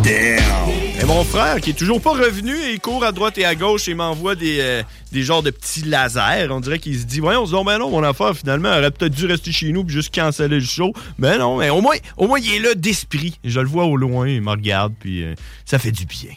[0.02, 0.73] Damn!
[1.06, 3.94] Mon frère, qui est toujours pas revenu, il court à droite et à gauche et
[3.94, 6.48] m'envoie des, euh, des genres de petits lasers.
[6.50, 9.26] On dirait qu'il se dit, voyons, on ben non, mon affaire, finalement, aurait peut-être dû
[9.26, 10.92] rester chez nous puis juste canceller le show.
[11.18, 13.38] Ben non, mais au moins, au moins, il est là d'esprit.
[13.44, 15.34] Je le vois au loin, il me regarde, puis euh,
[15.66, 16.30] ça fait du bien.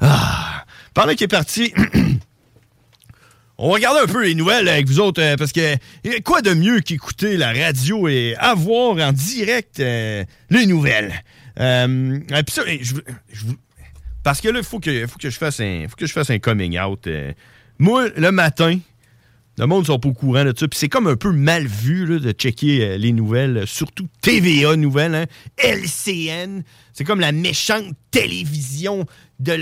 [0.00, 0.64] Ah!
[0.94, 1.72] Pendant qu'il est parti,
[3.58, 5.76] on va regarder un peu les nouvelles avec vous autres, euh, parce que
[6.20, 11.12] quoi de mieux qu'écouter la radio et avoir en direct les nouvelles?
[11.56, 11.86] Ça,
[12.66, 12.94] je,
[13.32, 13.44] je-
[14.24, 16.30] parce que là, il faut que, faut que je fasse un, faut que je fasse
[16.30, 17.06] un coming out.
[17.06, 17.32] euh.
[17.78, 18.78] moi, le matin,
[19.58, 20.66] le monde ne sont pas au courant de ça.
[20.66, 24.76] Puis c'est comme un peu mal vu là, de checker euh, les nouvelles, surtout TVA
[24.76, 25.26] Nouvelles, hein,
[25.58, 26.62] LCN.
[26.92, 29.06] C'est comme la méchante télévision
[29.44, 29.52] de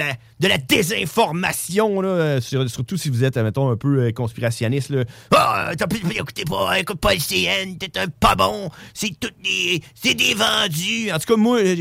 [0.47, 3.37] la, désinformation, euh, sur- surtout si vous êtes,
[3.71, 4.93] un peu euh, conspirationniste.
[5.35, 9.83] Ah, t'as plus écoutez pas, écoute pas LCN, t'es un pas bon, c'est tout des,
[9.95, 11.11] c'est des vendus.
[11.13, 11.77] En tout cas, moi, euh,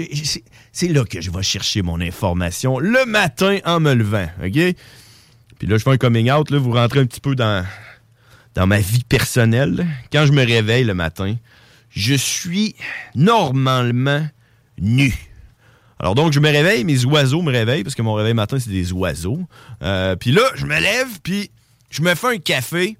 [0.73, 4.75] c'est- là que je vais chercher mon information le matin en me levant, OK?
[5.59, 7.65] Puis là, je fais un coming out, vous rentrez un petit peu dans,
[8.67, 9.85] ma vie personnelle.
[10.11, 11.35] Quand je me réveille le matin,
[11.91, 12.75] je suis
[13.15, 14.25] normalement
[14.79, 15.13] nu.
[16.01, 18.71] Alors donc, je me réveille, mes oiseaux me réveillent, parce que mon réveil matin, c'est
[18.71, 19.39] des oiseaux.
[19.83, 21.51] Euh, puis là, je me lève, puis
[21.91, 22.97] je me fais un café,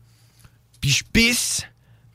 [0.82, 1.64] puis je pisse,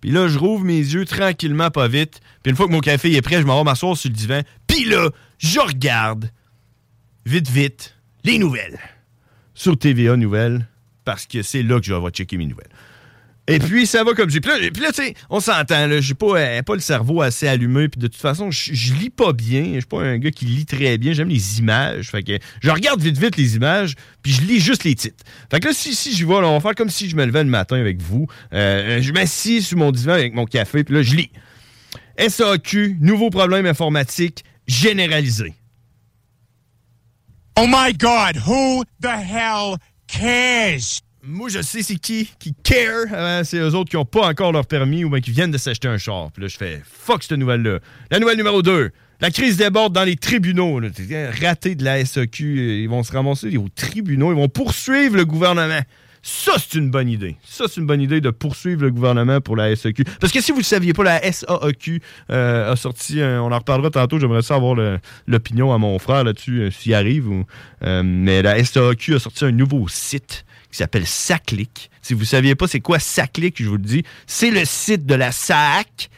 [0.00, 2.20] puis là, je rouvre mes yeux tranquillement, pas vite.
[2.44, 4.42] Puis une fois que mon café est prêt, je m'en vais m'asseoir sur le divan.
[4.68, 6.30] Puis là, je regarde,
[7.24, 8.78] vite, vite, les nouvelles
[9.54, 10.68] sur TVA Nouvelles,
[11.04, 12.70] parce que c'est là que je vais checker mes nouvelles.
[13.48, 14.40] Et puis, ça va comme j'ai.
[14.40, 16.00] Puis là, puis là, tu sais, on s'entend, là.
[16.00, 17.88] J'ai pas, euh, pas le cerveau assez allumé.
[17.88, 19.64] Puis de toute façon, je je lis pas bien.
[19.74, 21.12] Je suis pas un gars qui lit très bien.
[21.12, 22.10] J'aime les images.
[22.10, 23.94] Que je regarde vite, vite les images.
[24.22, 25.24] Puis je lis juste les titres.
[25.50, 27.44] Fait que là, si, si j'y vais, on va faire comme si je me levais
[27.44, 28.26] le matin avec vous.
[28.52, 30.82] Euh, je m'assis sur mon divan avec mon café.
[30.82, 31.30] Puis là, je lis.
[32.18, 35.54] SAQ, nouveau problème informatique généralisé.
[37.58, 39.76] Oh my God, who the hell
[40.08, 41.00] cares?
[41.28, 43.06] Moi, je sais c'est qui qui care.
[43.12, 45.58] Euh, c'est eux autres qui n'ont pas encore leur permis ou bien qui viennent de
[45.58, 46.30] s'acheter un char.
[46.32, 47.80] Puis là, je fais fuck cette nouvelle-là.
[48.10, 48.90] La nouvelle numéro 2.
[49.20, 50.80] La crise déborde dans les tribunaux.
[51.42, 52.44] raté de la SAQ.
[52.58, 54.30] euh, Ils vont se ramasser aux tribunaux.
[54.32, 55.80] Ils vont poursuivre le gouvernement.
[56.22, 57.36] Ça, c'est une bonne idée.
[57.44, 60.04] Ça, c'est une bonne idée de poursuivre le gouvernement pour la SAQ.
[60.20, 63.58] Parce que si vous ne le saviez pas, la SAQ euh, a sorti, on en
[63.58, 67.28] reparlera tantôt, j'aimerais ça avoir le- l'opinion à mon frère là-dessus, euh, s'il arrive.
[67.82, 70.44] mais la SAQ a sorti un nouveau site
[70.76, 71.90] qui s'appelle Saclic.
[72.02, 75.06] Si vous ne saviez pas c'est quoi Saclic, je vous le dis, c'est le site
[75.06, 76.10] de la SAC.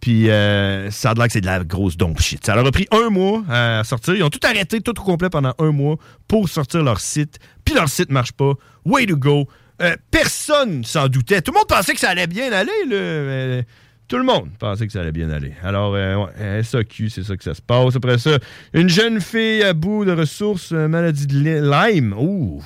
[0.00, 2.44] Puis euh, ça a l'air que c'est de la grosse dompe shit.
[2.44, 4.14] Ça leur a pris un mois à sortir.
[4.14, 7.38] Ils ont tout arrêté, tout au complet pendant un mois pour sortir leur site.
[7.64, 8.54] Puis leur site marche pas.
[8.84, 9.46] Way to go.
[9.82, 11.42] Euh, personne s'en doutait.
[11.42, 12.72] Tout le monde pensait que ça allait bien aller.
[12.88, 12.96] Là.
[12.96, 13.66] mais
[14.08, 15.54] tout le monde pensait que ça allait bien aller.
[15.62, 17.96] Alors, euh, ouais, SAQ, c'est ça que ça se passe.
[17.96, 18.38] Après ça,
[18.74, 22.12] une jeune fille à bout de ressources, euh, maladie de Lyme.
[22.18, 22.62] Ouh.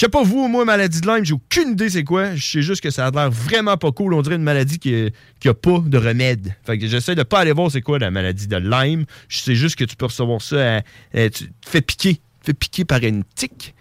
[0.00, 2.34] Je sais pas vous, moi, maladie de Lyme, j'ai aucune idée c'est quoi.
[2.34, 4.14] Je sais juste que ça a l'air vraiment pas cool.
[4.14, 6.56] On dirait une maladie qui, qui a pas de remède.
[6.64, 9.04] Fait que j'essaie de pas aller voir c'est quoi la maladie de Lyme.
[9.28, 10.76] Je sais juste que tu peux recevoir ça.
[10.76, 12.14] à- à- tu te fais piquer.
[12.14, 13.74] Tu te fais piquer par une tique.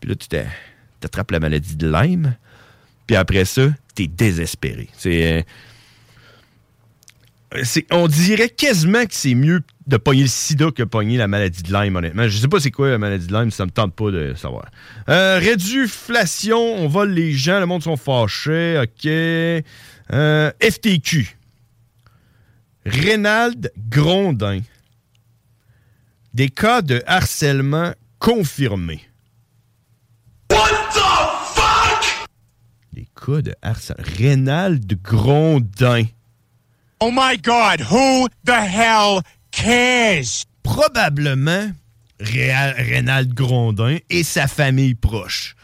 [0.00, 0.46] Puis là, tu t'a-
[1.00, 2.36] t'attrapes la maladie de Lyme.
[3.06, 4.88] Puis après ça, t'es désespéré.
[4.96, 5.44] C'est.
[7.54, 11.28] euh, on dirait quasiment que c'est mieux de pogner le sida que de pogner la
[11.28, 12.26] maladie de Lyme, honnêtement.
[12.28, 14.66] Je sais pas c'est quoi la maladie de Lyme, ça me tente pas de savoir.
[15.08, 19.06] Euh, réduflation, on vole les gens, le monde sont fâchés, ok.
[20.12, 21.36] Euh, FTQ.
[22.84, 24.60] Rénald Grondin.
[26.34, 29.02] Des cas de harcèlement confirmés.
[30.50, 32.28] What the fuck?
[32.92, 34.04] Des cas de harcèlement.
[34.18, 36.04] Rénald Grondin.
[37.00, 39.20] Oh my God, who the hell
[39.62, 40.44] cares?
[40.62, 41.70] Probablement
[42.20, 45.54] Rénald Grondin et sa famille proche.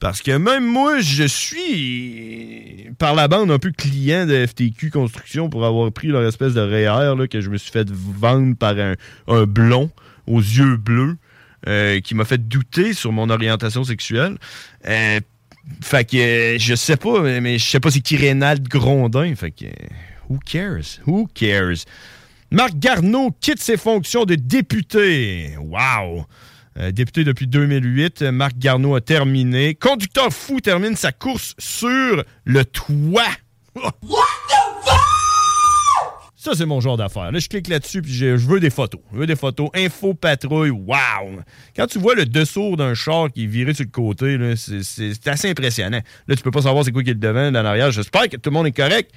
[0.00, 5.48] Parce que même moi, je suis par la bande un peu client de FTQ Construction
[5.48, 8.74] pour avoir pris leur espèce de REER là, que je me suis fait vendre par
[8.78, 9.90] un, blond
[10.26, 11.16] aux yeux bleus
[11.68, 14.36] euh, qui m'a fait douter sur mon orientation sexuelle.
[14.86, 15.20] Euh,
[15.80, 19.34] fait que euh, je sais pas, mais- je sais pas c'est qui Rénald Grondin.
[19.36, 19.64] Fait que
[20.28, 21.00] who cares?
[21.06, 21.84] Who cares?
[22.54, 25.56] Marc Garneau quitte ses fonctions de député.
[25.58, 26.24] Wow!
[26.78, 29.74] Euh, député depuis 2008, euh, Marc Garneau a terminé.
[29.74, 33.24] Conducteur fou termine sa course sur le toit.
[36.36, 37.32] Ça, c'est mon genre d'affaire.
[37.32, 39.00] Là, je clique là-dessus, puis je, veux des photos.
[39.12, 39.70] Je veux des photos.
[39.74, 41.40] Info patrouille, wow!
[41.74, 45.50] Quand tu vois le dessous d'un char qui est viré sur le côté, c'est- assez
[45.50, 46.02] impressionnant.
[46.28, 47.90] Là, tu peux pas savoir c'est quoi qui est devant, dans l'arrière.
[47.90, 49.10] J'espère que tout le monde est correct.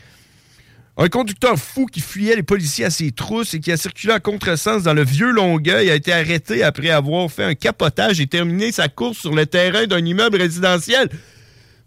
[1.00, 4.20] Un conducteur fou qui fuyait les policiers à ses trousses et qui a circulé en
[4.20, 8.72] contresens dans le vieux Longueuil a été arrêté après avoir fait un capotage et terminé
[8.72, 11.10] sa course sur le terrain d'un immeuble résidentiel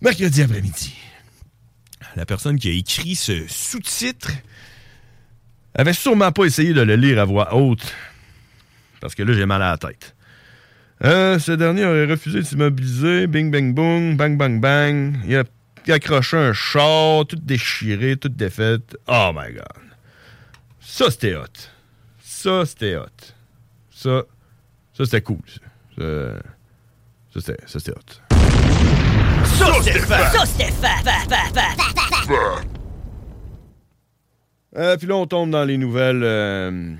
[0.01, 0.95] mercredi après-midi.
[2.15, 4.31] La personne qui a écrit ce sous-titre
[5.75, 7.93] avait sûrement pas essayé de le lire à voix haute
[9.01, 10.15] parce que là j'ai mal à la tête.
[11.03, 13.27] Euh, ce dernier aurait refusé de s'immobiliser.
[13.27, 15.17] Bing, bang, boom, bang, bang, bang.
[15.27, 15.43] Il
[15.89, 18.79] accroché un char, tout déchiré, tout défait.
[19.07, 19.65] Oh my God.
[20.81, 21.45] Ça, c'était hot.
[22.23, 23.07] Ça, c'était hot.
[23.91, 24.23] Ça,
[24.93, 25.39] ça c'était cool.
[25.99, 26.05] Ça,
[27.35, 28.13] ça, c'était, ça, c'était hot.
[29.45, 29.99] Ça, c'était!
[30.01, 30.71] Ça, c'était.
[34.77, 36.23] Euh, puis là, on tombe dans les nouvelles.
[36.23, 36.95] euh,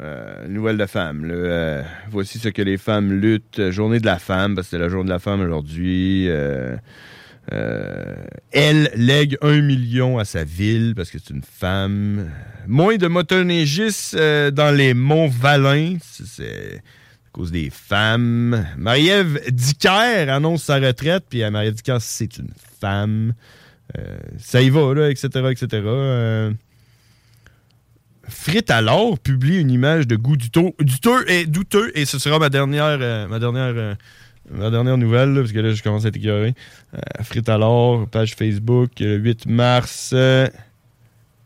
[0.00, 1.24] euh, nouvelles de femmes.
[1.26, 1.82] là.
[2.10, 3.70] Voici ce que les femmes luttent.
[3.70, 6.28] Journée de la femme, parce que c'est la journée de la femme aujourd'hui.
[7.52, 8.16] Euh,
[8.50, 12.30] elle lègue un million à sa ville parce que c'est une femme.
[12.66, 15.96] Moins de motoneigistes euh, dans les monts Valin.
[16.00, 18.66] C'est- à cause des femmes.
[18.78, 21.24] Marie-Ève Dicker annonce sa retraite.
[21.28, 23.34] Puis Marie-Ève Dicker, c'est une femme.
[23.96, 26.50] Euh, ça y va, là, etc., etc.
[28.28, 32.48] Frites alors publie une image de goût douteux, douteux et douteux et ce sera ma
[32.48, 33.96] dernière ma dernière
[34.50, 36.54] euh, ma dernière nouvelle là, parce que là je commence à être écœuré.
[36.94, 37.50] Euh, Frites
[38.10, 40.48] page Facebook le 8 mars euh,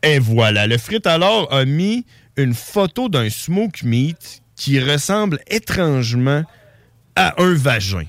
[0.03, 2.05] et voilà le Frites alors a mis
[2.37, 6.43] une photo d'un smoke meat qui ressemble étrangement
[7.15, 8.05] à un vagin.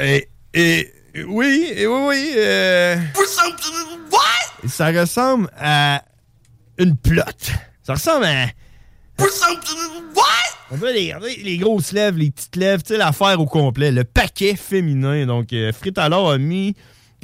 [0.00, 0.92] Et, et
[1.26, 2.32] oui, et oui, oui.
[2.36, 2.96] euh,
[4.66, 6.02] ça ressemble à
[6.78, 7.52] une plotte.
[7.82, 8.46] Ça ressemble à.
[10.70, 14.04] On voit les, les grosses lèvres, les petites lèvres, tu sais, l'affaire au complet, le
[14.04, 15.26] paquet féminin.
[15.26, 16.74] Donc, euh, Frit alors a mis.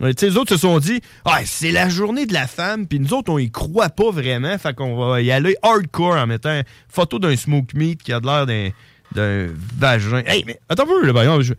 [0.03, 2.87] euh, Tu sais, les autres se sont dit, ah, c'est la journée de la femme,
[2.87, 6.27] puis nous autres, on y croit pas vraiment, fait qu'on va y aller hardcore en
[6.27, 8.71] mettant une photo d'un smoke meat qui a de l'air d'un,
[9.15, 10.23] d'un vagin.
[10.27, 11.53] Hey, mais attends un peu, là, par je-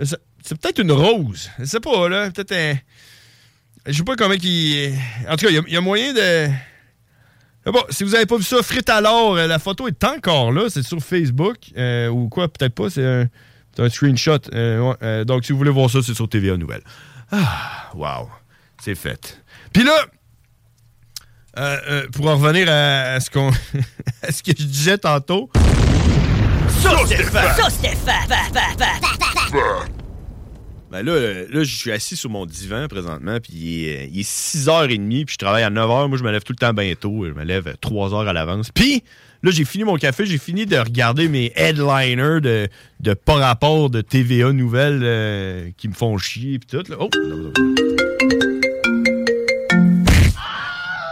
[0.00, 1.50] c'est peut-être une rose.
[1.58, 2.74] Je sais pas, là, peut-être un.
[3.86, 4.88] Je sais pas comment qui.
[5.28, 6.48] En tout cas, il y, a moyen de.
[7.72, 10.68] Bon, si vous avez pas vu ça, Frites alors, euh, la photo est encore là,
[10.68, 11.56] c'est sur Facebook.
[11.76, 14.38] euh, ou quoi, peut-être pas, c'est un, screenshot.
[14.54, 16.82] euh, donc, si vous voulez voir ça, c'est sur TVA Nouvelle.
[17.30, 18.28] Ah, wow,
[18.82, 19.42] c'est fait.
[19.72, 20.06] Puis là,
[22.12, 23.50] pour en revenir à, ce qu'on,
[24.22, 25.50] à ce que je disais tantôt.
[26.82, 27.96] Ça, c'était
[30.90, 34.08] Ben là, euh, là, je suis assis sur mon divan présentement, puis il est, euh,
[34.10, 36.08] il est 6h30, puis je travaille à 9h.
[36.08, 37.26] Moi, je me lève tout le temps bientôt.
[37.26, 38.70] Je me lève 3 heures à l'avance.
[38.72, 39.02] Puis,
[39.42, 42.68] là, j'ai fini mon café, j'ai fini de regarder mes headliners de,
[43.00, 46.90] de pas rapport de TVA nouvelles euh, qui me font chier, puis tout.
[46.90, 46.96] Là.
[46.98, 47.10] Oh!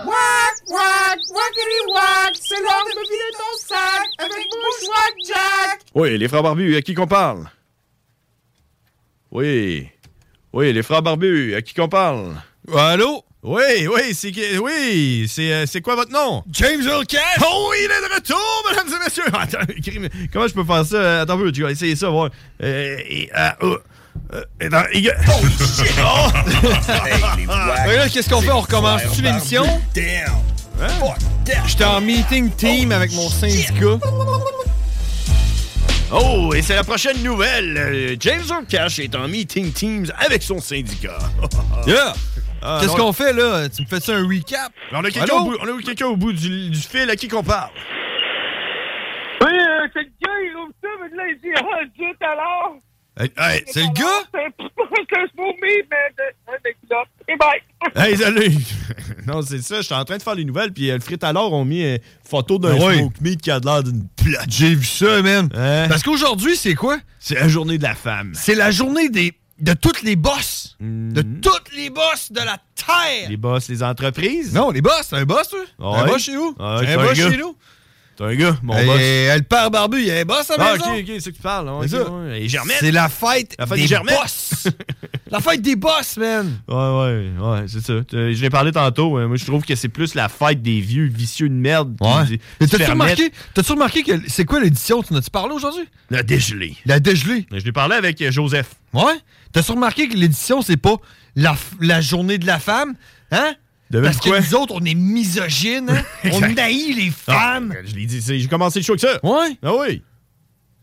[0.07, 5.81] Wack, wack, wackity wack, c'est l'heure de me vider ton sac avec Bushwack Jack.
[5.95, 7.45] Oui, les frères barbus, à qui qu'on parle?
[9.37, 9.87] Oui.
[10.55, 12.33] Oui, les frères barbus, à qui qu'on parle?
[12.75, 13.23] Allô?
[13.43, 16.43] Oui, oui, c'est qui- oui, c'est euh, c'est quoi votre nom?
[16.51, 17.21] James Earl Cash.
[17.47, 19.25] Oh oui, il est de retour, mesdames et messieurs.
[19.35, 19.59] Attends,
[20.33, 20.97] comment je peux faire ça?
[20.97, 22.31] Euh, Attends un peu, tu vas essayer ça, voir.
[22.63, 23.51] Euh, et, euh,
[24.33, 24.69] euh, euh,
[25.29, 25.93] Oh shit!
[26.01, 26.29] Oh!
[27.47, 28.51] Là, qu'est-ce qu'on fait?
[28.53, 29.65] On recommence-tu l'émission?
[31.67, 33.99] J'étais en meeting team avec mon syndicat.
[36.13, 37.77] Oh, et c'est la prochaine nouvelle.
[37.77, 41.19] Euh, James Cash est en meeting Teams avec son syndicat.
[41.87, 42.15] Yeah!
[42.63, 43.69] Ah, Qu'est-ce qu'on fait là?
[43.69, 44.73] Tu me fais ça un recap?
[44.91, 47.29] On a quelqu'un au bout, on a quelqu'un au bout du, du fil à qui
[47.29, 47.71] qu'on parle.
[49.43, 52.75] Oui, euh, c'est le gars, il ouvre ça, mais là, il dit, ah, zut alors.
[52.75, 52.81] Hey,
[53.19, 54.05] hey, c'est le gars?
[57.95, 58.53] Hey, salut!
[59.27, 61.53] non, c'est ça, j'étais en train de faire les nouvelles, puis euh, le frit alors
[61.53, 61.99] ont mis une
[62.29, 62.99] photo d'un Ah ouais.
[62.99, 64.47] smoke meat qui a de l'air d'une plate.
[64.49, 65.49] J'ai vu ça, man.
[65.55, 65.87] Hein?
[65.89, 66.99] Parce qu'aujourd'hui, c'est quoi?
[67.19, 68.33] C'est la journée de la femme.
[68.35, 70.77] C'est la journée des de toutes les boss.
[70.81, 73.31] De toutes les boss de la Terre.
[73.31, 74.53] Les boss, les entreprises?
[74.53, 75.09] Non, les boss.
[75.09, 75.61] T'es un boss, toi?
[75.79, 75.99] Ouais.
[76.01, 76.55] Un boss chez vous?
[76.59, 77.57] Un boss chez nous?
[78.17, 78.99] T'es un gars, mon Hey, boss.
[78.99, 80.85] hey, le père barbu, il y a un boss à la Ah, maison.
[80.95, 81.69] ok, ok, c'est ça que tu parles.
[81.69, 82.43] hein, C'est ouais.
[82.43, 82.77] Et Germaine?
[82.81, 84.69] C'est la fête, La fête des boss.
[85.31, 86.59] la fête des boss, man.
[86.67, 87.93] Ouais, ouais, ouais, c'est ça.
[87.93, 89.19] Euh, Je l'ai parlé tantôt.
[89.19, 89.27] hein.
[89.27, 91.95] Moi, je trouve que c'est plus la fête des vieux vicieux de merde.
[92.01, 92.39] Ouais.
[92.61, 95.03] Mais t'as-tu remarqué, t'as-tu remarqué que c'est quoi l'édition?
[95.03, 95.85] Tu n'as-tu parlé aujourd'hui?
[96.11, 96.75] La dégelée.
[96.87, 97.47] La dégelée.
[97.53, 98.77] Je l'ai parlé avec euh, Joseph.
[98.95, 99.13] Ouais.
[99.53, 100.97] T'as-tu remarqué que l'édition, c'est pas
[101.35, 102.95] la, la journée de la femme?
[103.31, 103.53] Hein?
[103.93, 105.91] Parce que nous autres, on est misogynes.
[105.91, 106.03] hein?
[106.33, 107.75] on haït les Ah, femmes.
[107.85, 109.19] je l'ai dit, j'ai commencé le show avec ça.
[109.23, 109.57] Ouais.
[109.63, 110.03] Ah oui.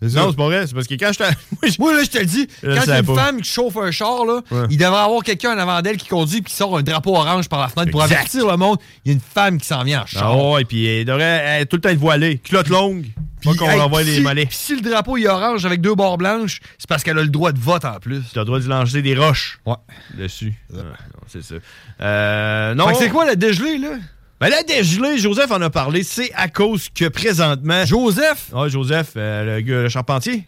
[0.02, 0.68] Non, c'est pas vrai.
[0.68, 1.70] C'est parce que quand je t'ai.
[1.80, 3.16] Moi, là, je te le dis, quand il y a savais une pas.
[3.16, 4.68] femme qui chauffe un char, là, Ouais.
[4.70, 7.48] il devrait avoir quelqu'un en avant d'elle qui conduit et qui sort un drapeau orange
[7.48, 8.80] par la fenêtre pour avertir le monde.
[9.06, 10.24] Il y a une femme qui s'en vient en char.
[10.30, 12.38] Ah ouais, puis elle devrait elle, tout le temps être voilée.
[12.39, 13.06] Culotte longue.
[13.43, 14.45] Qu'on hey, envoie puis les si- mollets.
[14.45, 17.29] puis si le drapeau est orange avec deux barres blanches, c'est parce qu'elle a le
[17.29, 18.21] droit de vote en plus.
[18.32, 19.60] Tu as le droit de lancer des roches.
[19.65, 19.75] Ouais.
[20.17, 20.53] Dessus.
[20.73, 20.79] Ah,
[21.27, 21.56] c'est ça.
[22.01, 22.88] Euh, non.
[22.88, 23.91] Fait que c'est quoi la dégelée, là?
[24.39, 27.86] Ben la dégelée, Joseph en a parlé, c'est à cause que présentement.
[27.86, 28.47] Joseph?
[28.51, 30.45] Ouais, Joseph, euh, le, gars, le charpentier.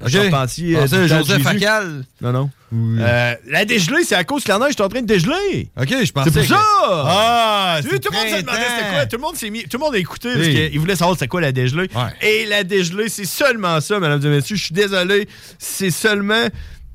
[0.00, 0.10] Le Ok.
[0.12, 0.72] charpentier.
[0.86, 1.42] Je euh, Joseph.
[1.42, 2.04] Facal.
[2.20, 2.50] Non, non.
[2.74, 5.70] Euh, la dégelée, c'est à cause que la neige est en train de dégeler.
[5.80, 6.30] Ok, je pensais.
[6.30, 6.62] C'est pour que- ça!
[6.90, 9.06] Ah, Tu c'est tout le monde se demandait c'était quoi.
[9.06, 10.70] Tout le monde s'est mis, tout le monde a écouté parce Oui.
[10.70, 11.88] qu'il voulait savoir c'était quoi la dégelée.
[11.94, 12.28] Ouais.
[12.28, 14.56] Et la dégelée, c'est seulement ça, mesdames et messieurs.
[14.56, 15.28] Je suis désolé.
[15.58, 16.46] C'est seulement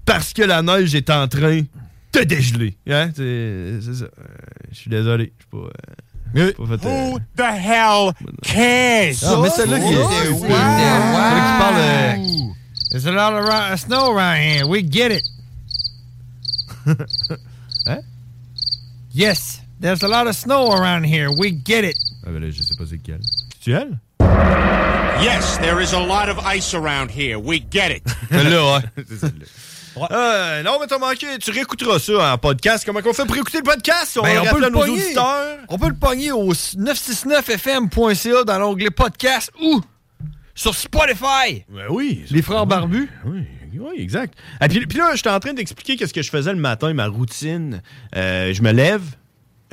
[0.05, 1.61] parce que la neige est en train
[2.13, 2.75] de dégeler.
[2.89, 3.09] Hein?
[3.15, 4.05] C'est c'est ça.
[4.05, 4.09] Euh,
[4.71, 5.33] Je suis désolé.
[5.39, 6.67] Je suis pas.
[6.67, 8.11] fait, euh, Who the hell
[8.43, 9.15] cares?
[9.23, 9.87] Ah, mais celle-là qui.
[9.87, 11.75] Celle-là qui parle.
[11.77, 12.15] euh,
[12.89, 14.65] There's a lot of ra- snow around here.
[14.67, 15.23] We get it.
[17.85, 18.01] hein?
[19.13, 21.29] Yes, there's a lot of snow around here.
[21.31, 21.95] We get it.
[22.25, 23.19] Ah, ben là, je sais pas c'est lequel.
[23.61, 23.99] C'est elle?
[25.21, 27.37] Yes, there is a lot of ice around here.
[27.39, 28.01] We get it.
[28.29, 28.81] Celle-là, ouais.
[29.07, 29.45] C'est celle-là.
[30.09, 31.37] Euh, non, mais t'as manqué.
[31.39, 32.85] Tu réécouteras ça en podcast.
[32.85, 34.17] Comment qu'on fait pour écouter le podcast?
[34.17, 35.57] On Ben, on, peut le nos auditeurs.
[35.67, 39.81] on peut le pogner au 969fm.ca dans l'onglet podcast ou
[40.55, 41.65] sur Spotify.
[41.69, 42.23] Ben oui.
[42.29, 43.09] Les frères barbus.
[43.25, 43.41] Oui,
[43.73, 44.37] oui, exact.
[44.59, 47.07] Ah, puis, puis là, j'étais en train d'expliquer qu'est-ce que je faisais le matin, ma
[47.07, 47.81] routine.
[48.15, 49.03] Euh, je me lève,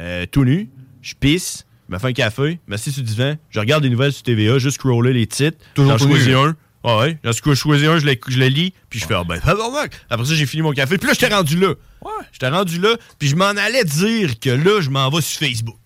[0.01, 0.69] euh, tout nu,
[1.03, 3.91] je pisse, je me fais un café, je m'assieds sur le divan, je regarde des
[3.91, 5.59] nouvelles sur TVA, juste scroller les titres.
[5.75, 6.57] Toujours J'en choisis un.
[6.85, 9.41] Ah ouais, j'en choisis un, je le, je le lis, puis je fais, ah ben.
[9.45, 11.75] Après ça, j'ai fini mon café, puis là, j'étais rendu là.
[12.03, 12.11] Ouais.
[12.33, 15.77] J'étais rendu là, puis je m'en allais dire que là, je m'en vais sur Facebook.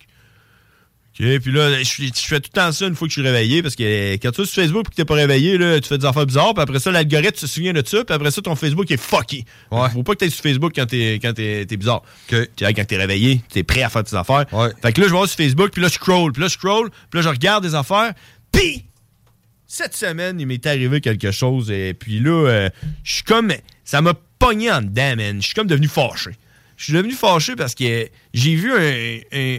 [1.19, 3.19] OK, puis là, je, fais- je fais tout le temps ça une fois que je
[3.19, 5.79] suis réveillé, parce que quand tu es sur Facebook et que t'es pas réveillé, là,
[5.79, 8.31] tu fais des affaires bizarres, puis après ça, l'algorithme se souvient de ça, puis après
[8.31, 9.45] ça, ton Facebook est fucké.
[9.89, 12.01] Faut pas que t'aies sur Facebook quand t'es quand t'es t'es bizarre.
[12.27, 14.45] Tu sais, quand t'es réveillé, t'es prêt à faire tes affaires.
[14.81, 16.89] Fait que là, je vais sur Facebook, puis là, je scroll, puis là, je scroll,
[17.11, 18.13] puis là, je regarde des affaires,
[18.51, 18.85] puis
[19.67, 22.69] cette semaine, il m'est arrivé quelque chose, et puis là, euh,
[23.03, 23.51] je suis comme...
[23.85, 25.41] Ça m'a pogné en dedans, man.
[25.41, 26.31] Je suis comme devenu fâché.
[26.77, 29.57] Je suis devenu fâché parce que j'ai vu un, un,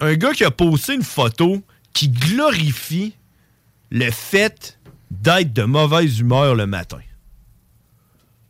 [0.00, 3.14] un gars qui a posté une photo qui glorifie
[3.90, 4.78] le fait
[5.10, 7.00] d'être de mauvaise humeur le matin.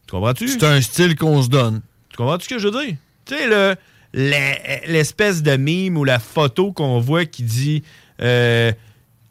[0.07, 0.49] Tu comprends-tu?
[0.49, 1.81] C'est un style qu'on se donne.
[2.11, 2.97] Tu comprends-tu ce que je veux dire?
[3.25, 3.77] Tu sais, le-
[4.13, 7.83] le- l'espèce de mime ou la photo qu'on voit qui dit
[8.21, 8.73] euh,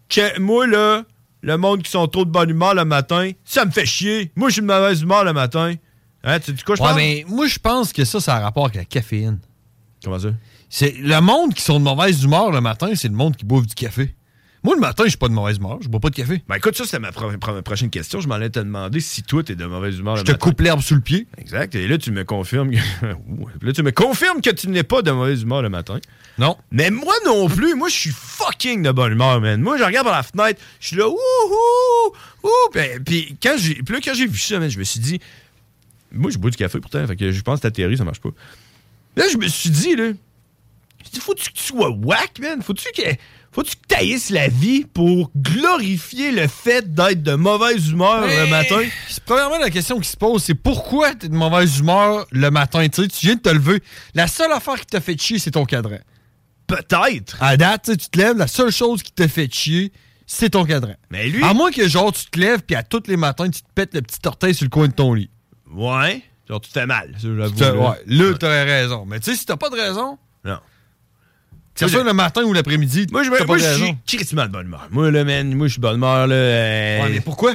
[0.08, 1.03] que moi, là,
[1.41, 4.32] le monde qui sont trop de bonne humeur le matin, ça me fait chier.
[4.36, 5.75] Moi, je suis de mauvaise humeur le matin.
[6.23, 8.39] Hein, tu sais de quoi je Ouais, mais moi, je pense que ça, ça a
[8.39, 9.39] rapport avec la caféine.
[10.03, 10.29] Comment ça?
[10.69, 13.65] C'est le monde qui sont de mauvaise humeur le matin, c'est le monde qui bouffe
[13.67, 14.15] du café.
[14.62, 16.43] Moi, le matin, je suis pas de mauvaise humeur, je bois pas de café.
[16.49, 18.19] Ben écoute, ça, c'était ma, pro- pro- prochaine question.
[18.19, 20.43] Je m'en allais te demander si toi, t'es de mauvaise humeur Je le te matin.
[20.49, 21.27] coupe l'herbe sous le pied.
[21.38, 21.73] Exact.
[21.75, 22.75] Et là, tu me confirmes que...
[23.65, 25.99] Là, tu me confirmes que tu n'es pas de mauvaise humeur le matin.
[26.38, 26.58] Non.
[26.71, 27.73] Mais moi non plus.
[27.75, 29.62] Moi, je suis fucking de bonne humeur, man.
[29.62, 30.62] Moi, je regarde par la fenêtre.
[30.82, 31.15] Je suis là, ouh,
[32.43, 32.49] ouh.
[32.73, 35.21] Puis, puis quand j'ai puis là, quand j'ai vu ça, man, je me suis dit...
[36.12, 37.08] Moi, je bois du café pourtant.
[37.08, 38.32] Fait que je pense que ta théorie, ça marche pas.
[39.15, 40.10] Là, je me suis dit, là...
[41.19, 42.62] Faut-tu que tu sois whack, man?
[42.62, 43.03] Faut-tu que...
[43.51, 48.79] Faut-tu que taillisses la vie pour glorifier le fait d'être de mauvaise humeur le matin?
[49.25, 52.88] Premièrement, la question qui se pose, c'est pourquoi t'es de mauvaise humeur le matin?
[52.88, 53.81] Tu sais, tu viens de te lever.
[54.13, 55.97] La seule affaire qui t'a fait chier, c'est ton cadran.
[56.67, 57.41] Peut-être.
[57.41, 59.91] À date, tu te lèves, la seule chose qui t'a fait chier,
[60.27, 60.93] c'est ton cadran.
[61.09, 61.43] Mais lui.
[61.43, 63.95] À moins que, genre, tu te lèves, puis à tous les matins, tu te pètes
[63.95, 65.31] le petit orteil sur le coin de ton lit.
[65.73, 66.21] Ouais.
[66.47, 67.15] Genre, tu te fais mal.
[67.19, 69.05] ça, ouais, là, t'aurais raison.
[69.07, 70.59] Mais tu sais, si t'as pas de raison, Non.
[71.86, 74.88] Que ce soit le matin ou l'après-midi, Moi, je moi, suis crissement de bonne humeur.
[74.92, 76.36] Moi, là, man, moi, je suis de bonne humeur, là.
[76.36, 77.54] euh, Ouais, mais pourquoi?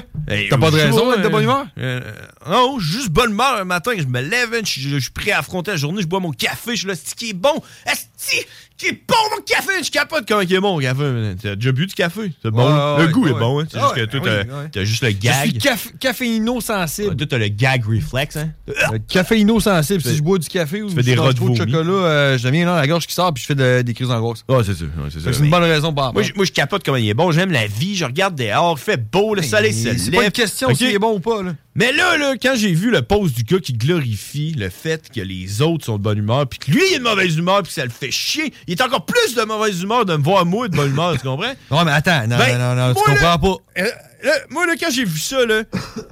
[0.50, 1.66] T'as pas de raison d'être de euh, bonne humeur?
[1.78, 2.00] euh,
[2.48, 3.92] non, je suis juste bonne humeur le matin.
[3.96, 6.02] Je me lève, je suis- prêt à affronter la journée.
[6.02, 6.72] Je bois mon café.
[6.72, 7.62] Je suis là, c'est qui est bon?
[7.86, 8.36] Esti,
[8.76, 9.84] qui est bon, mon café?
[9.84, 11.34] Je capote comment il est bon, mon café.
[11.40, 12.32] T'as déjà bu du café?
[12.42, 12.64] C'est bon.
[12.96, 13.30] Ouais, le goût ouais.
[13.30, 13.66] est bon, hein.
[13.70, 15.48] C'est Ah juste que toi, oui, t'as juste le Je gag.
[15.50, 17.16] suis caf- caféino-sensible.
[17.16, 18.50] Toi, t'as le gag reflex, hein.
[18.66, 20.02] Le caféino-sensible.
[20.02, 21.72] Si je bois du café ou fais des je mange rods trop de vomis.
[21.72, 24.08] chocolat, euh, je deviens là, la gorge qui sort puis je fais de- des crises
[24.08, 24.44] d'angoisse.
[24.48, 27.08] Ouais, c'est ouais, c'est une bonne raison pour Moi, je, moi, je capote comment il
[27.08, 27.30] est bon.
[27.32, 27.96] J'aime la vie.
[27.96, 28.76] Je regarde dehors.
[28.78, 29.34] Il fait beau.
[29.34, 29.98] Le soleil se lève.
[29.98, 30.76] C'est pas une question Ok.
[30.76, 31.42] s'il est bon ou pas.
[31.42, 31.52] Là.
[31.76, 35.20] Mais là, là, quand j'ai vu le post du gars qui glorifie le fait que
[35.20, 37.68] les autres sont de bonne humeur, puis que lui, il est de mauvaise humeur, puis
[37.68, 40.46] que ça le fait chier, il est encore plus de mauvaise humeur de me voir
[40.46, 41.52] moi de bonne humeur, tu comprends?
[41.70, 43.82] Ouais, mais attends, non, Ben, non, non, tu là- comprends pas.
[43.82, 43.90] Euh,
[44.22, 45.62] là, moi, là, quand j'ai vu ça, là,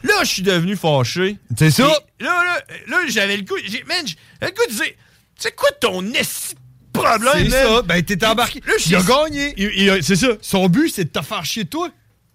[0.03, 1.37] là, je suis devenu fâché.
[1.57, 1.85] C'est ça?
[1.85, 3.57] Là, là, là, j'avais le goût.
[3.65, 4.05] j'ai- Man,
[4.41, 4.93] le goût de dire,
[5.39, 6.55] c'est quoi ton esti
[6.93, 7.83] problème, C'est ça.
[7.83, 8.61] Ben, t'es embarqué.
[8.67, 10.03] Là, il a gagné.
[10.03, 10.29] C'est ça.
[10.43, 11.89] Son but, c'est de te faire chier, toi.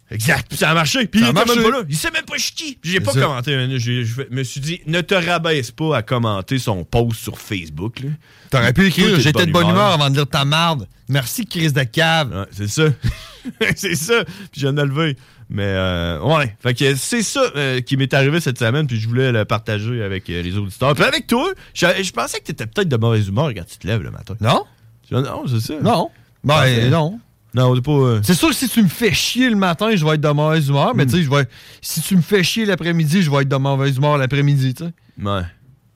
[0.10, 0.48] Exact.
[0.48, 1.06] Puis ça a marché.
[1.08, 1.84] Puis il était même pas là.
[1.90, 2.36] Il sait même pas.
[2.36, 3.22] Puis j'ai pas ça.
[3.22, 3.80] commenté.
[3.80, 8.02] Je me suis dit, ne te rabaisse pas à commenter son post sur Facebook.
[8.50, 10.88] T'aurais pu écrire J'étais de bonne humeur avant de dire ta marde.
[11.10, 12.32] Merci, Chris de cave.
[12.32, 12.84] Ouais, c'est ça.
[13.76, 14.24] c'est ça.
[14.24, 15.18] Puis je viens de le lever.
[15.50, 16.56] Mais euh, ouais.
[16.60, 18.88] Fait que c'est ça euh, qui m'est arrivé cette semaine.
[18.88, 20.94] Puis je voulais le partager avec euh, les auditeurs.
[20.94, 24.02] Puis avec toi, je, pensais que t'étais peut-être de mauvaise humeur quand tu te lèves
[24.02, 24.36] le matin.
[24.42, 24.64] Non?
[25.12, 25.80] Non, c'est ça.
[25.82, 26.12] Non.
[26.44, 27.20] Ben, non.
[27.58, 27.92] Non, c'est pas.
[27.92, 30.30] euh, C'est sûr que si tu me fais chier le matin, je vais être de
[30.30, 30.98] mauvaise humeur, Hmm.
[30.98, 31.46] mais tu sais, je vais.
[31.82, 34.92] Si tu me fais chier l'après-midi, je vais être de mauvaise humeur l'après-midi, tu sais.
[35.24, 35.42] Ouais.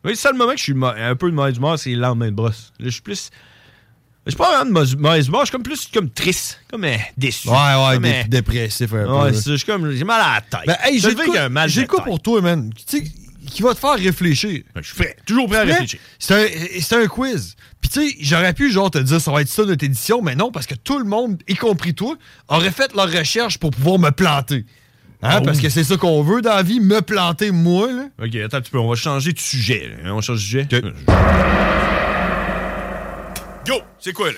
[0.04, 2.28] Oui, c'est le moment que je suis un peu de mauvaise humeur, c'est le lendemain
[2.28, 2.74] de brosse.
[2.80, 3.30] Là, je suis plus.
[4.26, 6.96] Je suis pas vraiment de mauvaise- humeur, je suis comme plus comme triste, comme euh,
[7.18, 7.48] déçu.
[7.50, 9.12] Ouais, ouais, Comme, dé- euh, dépressif un peu.
[9.12, 9.92] Ouais, je suis comme.
[9.92, 10.68] J'ai mal à la tête.
[10.68, 12.04] Ben, hey, Je j'ai le un mal j'ai tête.
[12.04, 12.70] pour toi, man.
[12.76, 13.04] Tu sais,
[13.52, 14.62] qui va te faire réfléchir.
[14.76, 15.16] Je suis prêt.
[15.26, 16.00] Toujours prêt à réfléchir.
[16.20, 17.56] C'est un, quiz.
[17.82, 20.36] Puis tu sais, j'aurais pu genre te dire ça va être ça notre édition, mais
[20.36, 22.16] non, parce que tout le monde, y compris toi,
[22.48, 24.66] aurait fait leur recherche pour pouvoir me planter.
[25.24, 25.46] Hein, Oh.
[25.46, 28.06] Parce que c'est ça qu'on veut dans la vie, me planter moi, là.
[28.24, 29.92] Ok, attends un petit peu, on va changer de sujet.
[30.04, 30.12] là.
[30.12, 30.94] On va changer de sujet?
[33.68, 33.82] Go!
[34.00, 34.38] C'est quoi, là?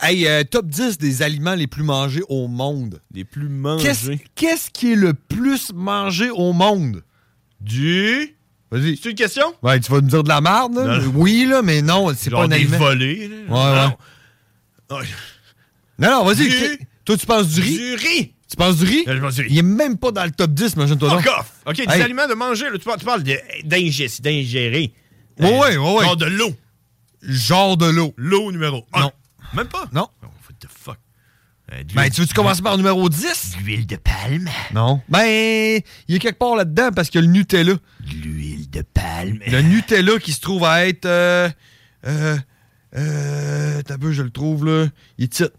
[0.00, 3.00] Hey, euh, top 10 des aliments les plus mangés au monde.
[3.12, 4.20] Les plus mangés.
[4.36, 7.02] qu'est-ce qui est le plus mangé au monde?
[7.60, 8.36] Du?
[8.70, 8.96] Vas-y.
[9.02, 9.54] C'est une question?
[9.62, 10.98] Ouais, tu vas me dire de la merde, là?
[10.98, 11.12] Non.
[11.16, 12.78] Oui, là, mais non, c'est pas un aliment.
[12.78, 13.36] volets, là.
[13.48, 13.96] Ouais, ouais.
[14.90, 14.98] Non.
[15.98, 16.48] Non, vas-y.
[16.48, 17.74] Du- Toi, tu penses du riz?
[17.76, 18.32] Du riz!
[18.48, 19.04] Tu penses du riz?
[19.06, 19.48] Je pense du riz.
[19.50, 21.20] Il est même pas dans le top 10, imagine-toi.
[21.20, 21.52] Fuck off!
[21.66, 23.22] OK, des aliments de manger, là, tu parles, tu parles
[23.64, 24.92] d'ingé- d'ingérer.
[25.40, 26.04] Ouais, ouais, ouais.
[26.04, 26.54] Genre de l'eau.
[27.22, 28.14] Genre de l'eau.
[28.16, 29.00] L'eau numéro 1.
[29.00, 29.12] Non.
[29.54, 29.88] Même pas?
[29.92, 30.08] Non.
[30.22, 30.98] Oh, what the fuck?
[31.72, 33.56] Euh, Ben, tu veux-tu commencer par numéro 10?
[33.62, 34.48] L'huile de palme.
[34.72, 35.02] Non.
[35.08, 37.74] Ben, il est quelque part là-dedans parce qu'il y a le Nutella.
[38.06, 39.38] L'huile de palme.
[39.46, 41.04] Le Nutella qui se trouve à être.
[41.04, 41.48] Euh.
[42.06, 42.38] Euh.
[42.96, 43.82] Euh.
[43.82, 44.86] T'as peu, je le trouve, là.
[45.18, 45.52] Il est titre.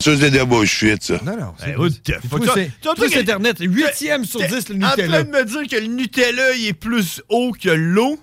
[0.00, 1.20] Ça, c'est de la bullshit, ça.
[1.24, 1.54] Non, non.
[1.60, 1.96] Hey, what the
[2.54, 3.56] c'est tout, c'est Internet.
[3.60, 5.08] Huitième sur T'es 10, le En Nutella.
[5.08, 8.18] train de me dire que le Nutella, il est plus haut que l'eau?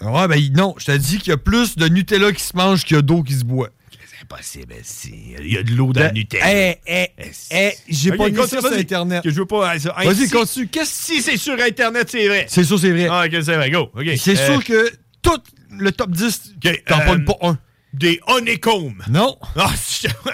[0.00, 0.74] Ouais, ben non.
[0.78, 3.02] Je te dis qu'il y a plus de Nutella qui se mange qu'il y a
[3.02, 3.68] d'eau qui se boit.
[3.90, 5.34] C'est impossible, si.
[5.40, 6.44] Il y a de l'eau dans le Nutella.
[6.52, 7.06] Eh, eh,
[7.50, 8.72] eh, j'ai pas ça sur.
[8.72, 9.22] Internet.
[9.22, 9.76] Que je veux pas.
[9.76, 10.68] Vas-y, continue.
[10.68, 12.46] Qu'est-ce Si c'est sur Internet, c'est vrai?
[12.48, 13.08] C'est sûr, c'est vrai.
[13.10, 13.90] Ah, ok, c'est vrai, go.
[13.94, 14.06] ok.
[14.16, 14.90] C'est Euh, sûr que
[15.22, 15.38] tout
[15.70, 17.58] le top 10, ok, t'en euh, pognes pas un.
[17.94, 19.02] Des honeycombs.
[19.08, 19.36] Non.
[19.56, 19.70] Ah,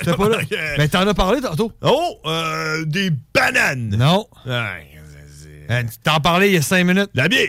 [0.05, 0.39] T'es pas là?
[0.53, 1.71] Euh, Mais t'en as parlé tantôt.
[1.83, 3.95] Oh, euh, des bananes.
[3.97, 4.27] Non.
[4.47, 7.11] Euh, T'en parlais il y a 5 minutes.
[7.15, 7.49] La bière.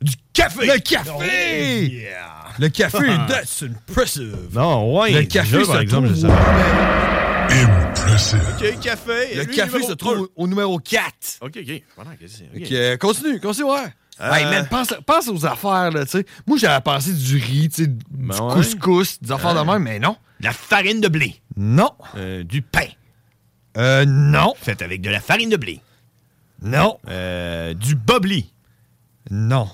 [0.00, 0.66] Du café.
[0.66, 1.10] Le café!
[1.16, 2.44] Oh, yeah.
[2.58, 4.36] Le café, that's impressive.
[4.52, 5.12] Non, ouais.
[5.12, 6.34] Le café, par exemple, je savais.
[7.50, 8.42] Impressive.
[8.58, 9.34] Ok, café.
[9.36, 11.04] Le Lui, café se trouve au, au numéro 4.
[11.42, 11.82] Ok, ok.
[11.96, 12.58] Voilà, qu'est-ce que c'est?
[12.58, 12.62] Ok.
[12.66, 13.78] Ok, euh, continue, continue, ouais.
[14.20, 16.26] Euh, Hey, man, pense, pense aux affaires, là, tu sais.
[16.46, 18.54] Moi, j'avais pensé du riz, tu sais, du Ben ouais.
[18.54, 20.16] couscous, des affaires de même, mais non.
[20.40, 21.36] La farine de blé.
[21.56, 21.90] Non.
[22.16, 22.88] Euh, du pain.
[23.76, 24.54] Euh, non.
[24.60, 25.80] Fait avec de la farine de blé.
[26.62, 26.98] Non.
[27.08, 28.50] Euh, du bubbly.
[29.30, 29.68] Non.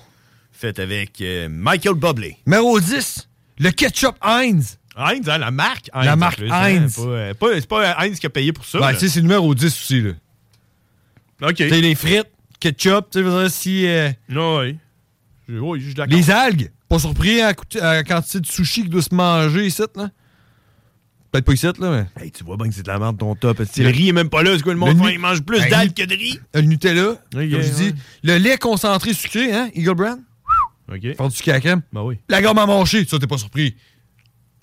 [0.63, 2.37] Fait avec euh, Michael Bublé.
[2.47, 3.27] Numéro 10,
[3.59, 4.77] le ketchup Heinz.
[4.95, 6.05] Heinz, hein, la marque Heinz.
[6.05, 6.95] La en marque hein, Heinz.
[6.95, 8.79] pas, euh, pas- c'est pas Heinz qui a payé pour ça.
[8.79, 10.11] Ben, tu sais, c'est numéro 10 aussi, là.
[11.49, 11.55] OK.
[11.55, 12.29] Tu les frites,
[12.61, 13.85] ketchup, tu sais, je veux dire, si.
[13.87, 14.77] euh, Non, oui.
[15.49, 16.15] Je- Oui, je suis d'accord.
[16.17, 17.49] les algues, Pas surpris à,
[17.81, 20.11] à la quantité de sushi qui doit se manger ici, là?
[21.33, 21.73] Peut-être pas ici, là,
[22.15, 22.23] mais.
[22.23, 23.59] Hey, tu vois bien que c'est de la merde ton top.
[23.59, 24.55] Le riz est même pas là.
[24.55, 24.97] C'est quoi le monde?
[25.11, 26.39] il mange plus Hey, d'algues que de riz.
[26.53, 27.83] Le Nutella, comme je dis.
[27.87, 27.93] ouais.
[28.23, 30.19] Le lait concentré sucré, hein, Eagle Brand?
[30.91, 31.15] OK.
[31.15, 31.81] Faire du crème.
[31.91, 32.17] Ben oui.
[32.29, 33.75] La gomme à mâcher, ça, t'es pas surpris.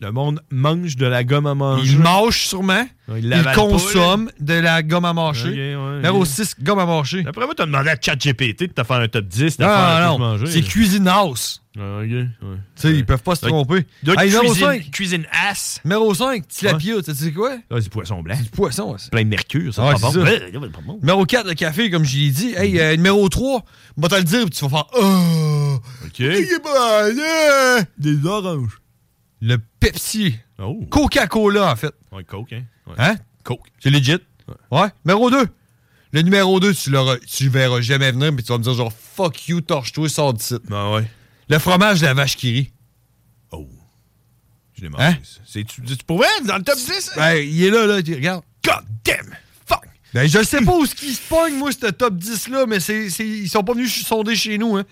[0.03, 1.82] Le monde mange de la gomme à manger.
[1.92, 2.86] Il mâche sûrement.
[3.07, 5.48] Ouais, il il l'avale pas, consomme de la gomme à mâcher.
[5.48, 6.26] Ok, ouais, Numéro ok.
[6.26, 7.22] 6, gomme à mâcher.
[7.26, 9.59] Après moi, t'as demandé à ChatGPT de te faire un top 10.
[9.59, 10.46] de Non, faire non, non.
[10.46, 11.62] C'est Cuisine House.
[11.78, 12.26] Ah, ok, ouais.
[12.40, 13.86] Tu sais, ils peuvent pas se tromper.
[14.07, 14.90] Hey, numéro cuisine, 5.
[14.90, 15.80] cuisine ass.
[15.84, 17.57] Numéro 5, tilapia, tu sais quoi?
[17.70, 18.36] Ah, c'est du poisson blanc.
[18.42, 18.96] Du poisson.
[19.12, 19.84] Plein de mercure, ça.
[19.96, 20.53] C'est pas c'est
[20.86, 20.98] bon.
[21.03, 22.55] Numéro 4, le café, comme je l'ai dit.
[22.57, 23.64] Hey, euh, numéro 3,
[23.98, 25.76] on va te le dire, puis tu vas faire Oh!
[26.07, 26.18] OK.
[26.20, 27.82] Il est bon, hein?
[27.98, 28.78] Des oranges.
[29.41, 30.36] Le Pepsi.
[30.59, 30.84] Oh.
[30.91, 31.95] Coca-Cola, en fait.
[32.12, 32.64] Ouais, Coke, hein.
[32.86, 32.95] Ouais.
[32.99, 33.16] Hein?
[33.45, 33.68] Coke.
[33.80, 34.18] C'est legit.
[34.70, 34.88] Ouais.
[35.05, 35.47] Numéro 2.
[36.12, 36.91] Le numéro 2, tu,
[37.26, 40.34] tu le verras jamais venir, mais tu vas me dire genre fuck you, torche-toi, sors
[40.34, 40.57] d'ici.
[40.68, 41.09] Ben ouais.
[41.49, 42.72] Le fromage de la vache qui rit.
[44.74, 45.05] Je l'ai mangé.
[45.05, 45.18] Hein?
[45.47, 46.28] C'est tu tu- pour vrai?
[46.47, 47.12] Dans le top 10?
[47.16, 48.43] Ben, il est là, là, tu regardes.
[48.64, 49.36] God damn!
[50.15, 53.11] Ben, je sais pas où ce qui se pogne, moi, ce top 10-là, mais c'est,
[53.11, 54.85] c'est- ils sont pas venus sonder chez nous, hein.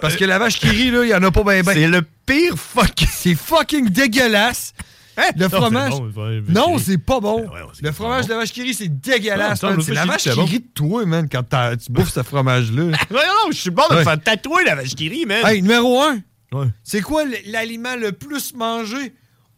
[0.00, 1.74] Parce euh, que la vache qui rit, là, il y en a pas ben ben.
[1.74, 3.04] C'est le pire fuck.
[3.12, 4.72] C'est fucking dégueulasse.
[5.16, 5.90] Le Non, c'est fromage.
[5.92, 7.42] bon, non, c'est pas bon.
[7.42, 8.26] Ben ouais, c'est le fromage bon.
[8.26, 9.80] de la vache qui rit, c'est dégueulasse, man.
[9.80, 11.44] C'est la vache qui rit de toi, man, quand
[11.76, 12.82] tu bouffes ce fromage-là.
[13.10, 15.46] Non, non, je suis bon de me faire tatouer la vache qui rit, man.
[15.46, 16.18] hey, numéro 1.
[16.50, 16.66] Ouais.
[16.82, 19.12] C'est quoi l'aliment le plus mangé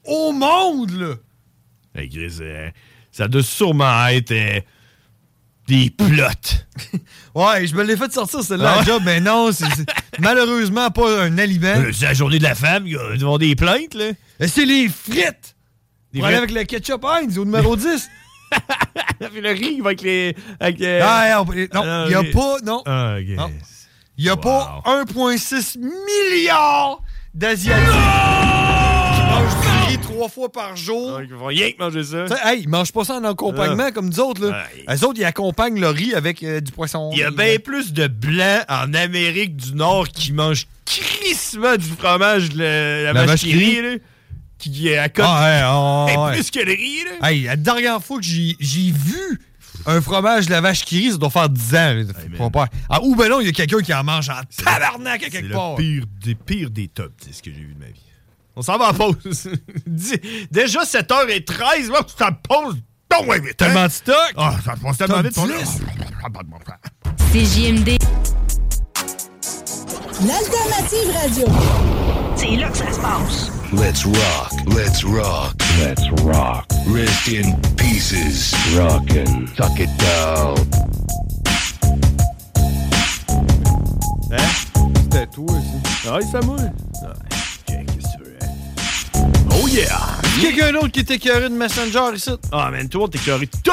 [0.05, 1.15] au monde, là?
[1.95, 2.69] Hey, Chris, euh,
[3.11, 4.61] ça doit sûrement être euh,
[5.69, 6.07] des plots.
[7.35, 8.85] Ouais, je me l'ai fait sortir, celle-là, Ah à ouais?
[8.87, 9.67] job, mais non, c'est
[10.19, 11.67] malheureusement pas un aliment.
[11.77, 14.07] Euh, c'est la journée de la femme, ils avoir des plaintes, là.
[14.41, 15.55] Et C'est les frites!
[16.15, 16.35] Des frites.
[16.35, 18.09] avec le ketchup Heinz au numéro 10.
[19.33, 20.35] Puis le riz avec les.
[20.61, 22.33] Avec, euh, Ah, on- non, il ah, n'y a ok.
[22.33, 22.57] pas.
[22.65, 22.83] Non.
[22.87, 23.17] Ah.
[24.17, 27.03] Il n'y a pas 1,6 milliard
[27.35, 27.85] d'Asiatiques
[30.17, 31.21] trois fois par jour.
[31.23, 32.25] Ils vont rien que manger ça.
[32.45, 34.45] Hey, ils mangent pas ça en accompagnement comme nous autres.
[34.47, 34.65] Là.
[34.89, 37.11] Les autres, ils accompagnent le riz avec euh, du poisson.
[37.13, 41.87] Il y a bien plus de blancs en Amérique du Nord qui mangent crissement du
[41.99, 43.97] fromage de la, la vache qui rit, là,
[44.59, 45.29] qui est à côté.
[45.29, 46.33] Ah, ouais, ah, Hey, ouais.
[46.41, 47.29] plus que le riz, là.
[47.31, 48.57] Hey, la dernière fois que j'ai
[48.93, 49.41] vu
[49.85, 52.51] un fromage de la vache qui rit, ça doit faire 10 ans.
[52.51, 55.25] pas- Ah, ou ben non, il y a quelqu'un qui en mange en tabarnak à
[55.27, 55.75] C'est quelque le part.
[55.77, 58.01] pire des pires des top 10 que j'ai vu de ma vie.
[58.59, 59.51] On s'en va en pause.
[60.51, 62.77] Déjà 7h13, moi, tu t'en poses.
[63.27, 63.57] Ouais, vite.
[63.57, 64.33] Tellement de stock?
[64.37, 65.33] Ah, ça passe tellement vite.
[65.33, 65.83] 10.
[67.33, 67.99] CJMD.
[70.27, 71.47] L'alternative radio.
[72.37, 73.51] C'est là que ça se passe.
[73.73, 76.67] Let's rock, let's rock, let's rock.
[76.89, 78.55] Rest in pieces.
[78.77, 80.57] Rockin', tuck it down.
[84.33, 84.93] Hein?
[85.03, 86.09] C'était toi aussi.
[86.09, 86.71] Ah, ça mouille.
[89.59, 89.99] Oh yeah!
[90.41, 92.31] Quelqu'un d'autre qui était carré de Messenger ici?
[92.53, 93.73] Ah, man, toi, t'es carré de tout!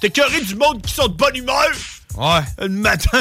[0.00, 1.70] T'es du monde qui sont de bonne humeur!
[2.16, 2.40] Ouais.
[2.58, 3.20] Le matin!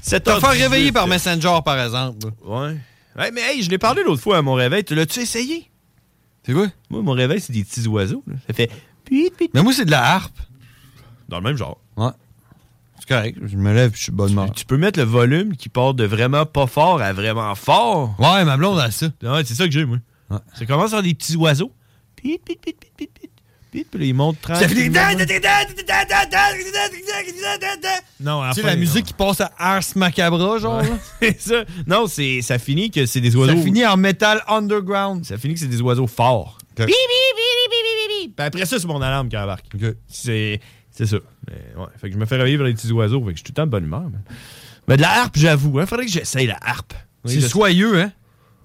[0.00, 2.28] C'est Te faire réveiller par Messenger, par exemple.
[2.44, 2.76] Ouais.
[3.18, 4.84] Ouais, mais hey, je l'ai parlé l'autre fois à mon réveil.
[4.84, 5.68] Tu l'as-tu essayé?
[6.46, 6.68] C'est quoi?
[6.88, 8.22] Moi, mon réveil, c'est des petits oiseaux.
[8.26, 8.34] là.
[8.46, 8.70] Ça fait.
[9.10, 10.38] Mais moi, c'est de la harpe.
[11.28, 11.78] Dans le même genre.
[11.96, 12.10] Ouais.
[13.08, 13.38] C'est correct.
[13.42, 14.52] Je me lève je suis bonne.
[14.54, 18.14] Tu peux mettre le volume qui part de vraiment pas fort à vraiment fort.
[18.18, 19.06] Ouais, ma blonde a ça.
[19.22, 19.98] Ouais, c'est ça que j'ai, moi.
[20.54, 21.72] Ça commence par des petits oiseaux.
[22.16, 23.30] Pit, pit, pit, pit, pit, pit.
[23.70, 25.00] Pit, puis des tranquillement.
[28.20, 30.82] Non, fin, la musique qui passe à Ars Macabra, genre.
[30.82, 30.88] là?
[31.20, 31.64] C'est ça.
[31.86, 33.54] Non, c'est, ça finit que c'est des oiseaux.
[33.54, 35.24] Ça finit en métal underground.
[35.26, 36.58] Ça finit que c'est des oiseaux forts.
[38.36, 39.66] Puis après ça, c'est mon alarme qui embarque.
[40.06, 40.60] C'est,
[40.98, 41.18] c'est ça.
[41.48, 41.86] Mais, ouais.
[41.96, 43.20] Fait que je me fais réveiller par les petits oiseaux.
[43.20, 44.02] Fait que je suis tout le temps de bonne humeur.
[44.02, 44.20] man.
[44.88, 45.78] Mais de la harpe, j'avoue.
[45.78, 46.92] Hein, faudrait que j'essaye la harpe.
[47.24, 48.10] Oui, C'est soyeux, hein?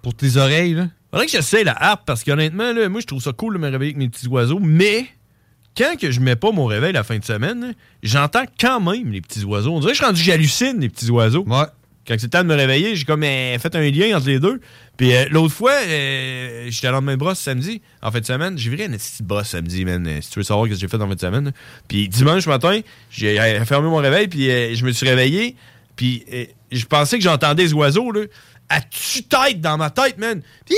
[0.01, 0.87] Pour tes oreilles, là.
[1.11, 3.69] Faudrait que j'essaye la harpe parce qu'honnêtement, là, moi, je trouve ça cool de me
[3.69, 4.57] réveiller avec mes petits oiseaux.
[4.59, 5.05] Mais
[5.77, 9.21] quand que je mets pas mon réveil la fin de semaine, j'entends quand même les
[9.21, 9.75] petits oiseaux.
[9.75, 11.43] On dirait que je suis rendu j'hallucine les petits oiseaux.
[11.45, 11.65] Ouais.
[12.05, 14.39] Quand c'est le temps de me réveiller, j'ai comme euh, fait un lien entre les
[14.39, 14.59] deux.
[14.97, 17.81] Puis euh, l'autre fois, euh, j'étais à lendemain de brosse samedi.
[18.01, 20.09] En fin de semaine, j'ai viré une petite brosse samedi, man.
[20.21, 21.45] Si tu veux savoir ce que j'ai fait en fin de semaine.
[21.45, 21.51] là.
[21.87, 25.55] Puis dimanche matin, j'ai fermé mon réveil, puis je me suis réveillé.
[25.95, 26.25] Puis
[26.71, 28.21] je pensais que j'entendais les oiseaux, là,
[28.69, 30.41] à tue-tête dans ma tête, man.
[30.65, 30.75] Puis,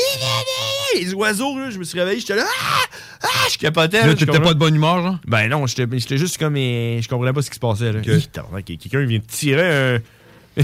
[0.95, 4.05] les oiseaux, là, je me suis réveillé, j'étais là, ah, ah, je capotais.
[4.05, 5.19] Là, t'étais pas de bonne humeur, genre?
[5.25, 6.55] ben non, j'étais juste comme.
[6.55, 7.91] je comprenais pas ce qui se passait.
[7.91, 8.01] Là.
[8.31, 9.99] Tabarnak, Quelqu'un vient de tirer un,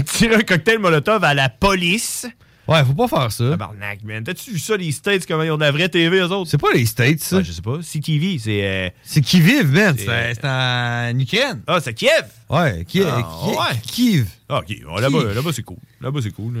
[0.00, 2.26] tirer un cocktail molotov à la police.
[2.68, 3.50] Ouais, faut pas faire ça.
[3.50, 4.22] Tabarnak, man.
[4.22, 6.48] T'as-tu vu ça, les States, comment ils ont de la vraie TV, eux autres?
[6.48, 7.38] C'est pas les States, ça.
[7.38, 7.80] Ouais, je sais pas.
[7.82, 8.60] CTV, c'est.
[8.64, 9.96] euh, C'est qui vivent, man.
[9.98, 11.60] C'est- C'est c'est en Ukraine.
[11.66, 12.24] Ah, c'est Kiev?
[12.48, 13.08] Ouais, Kiev.
[13.10, 13.78] Ah, ouais.
[13.82, 14.26] Kiev.
[14.48, 14.76] Ah, ok.
[15.00, 15.76] Là-bas c'est cool.
[16.00, 16.54] Là-bas, c'est cool.
[16.54, 16.60] là.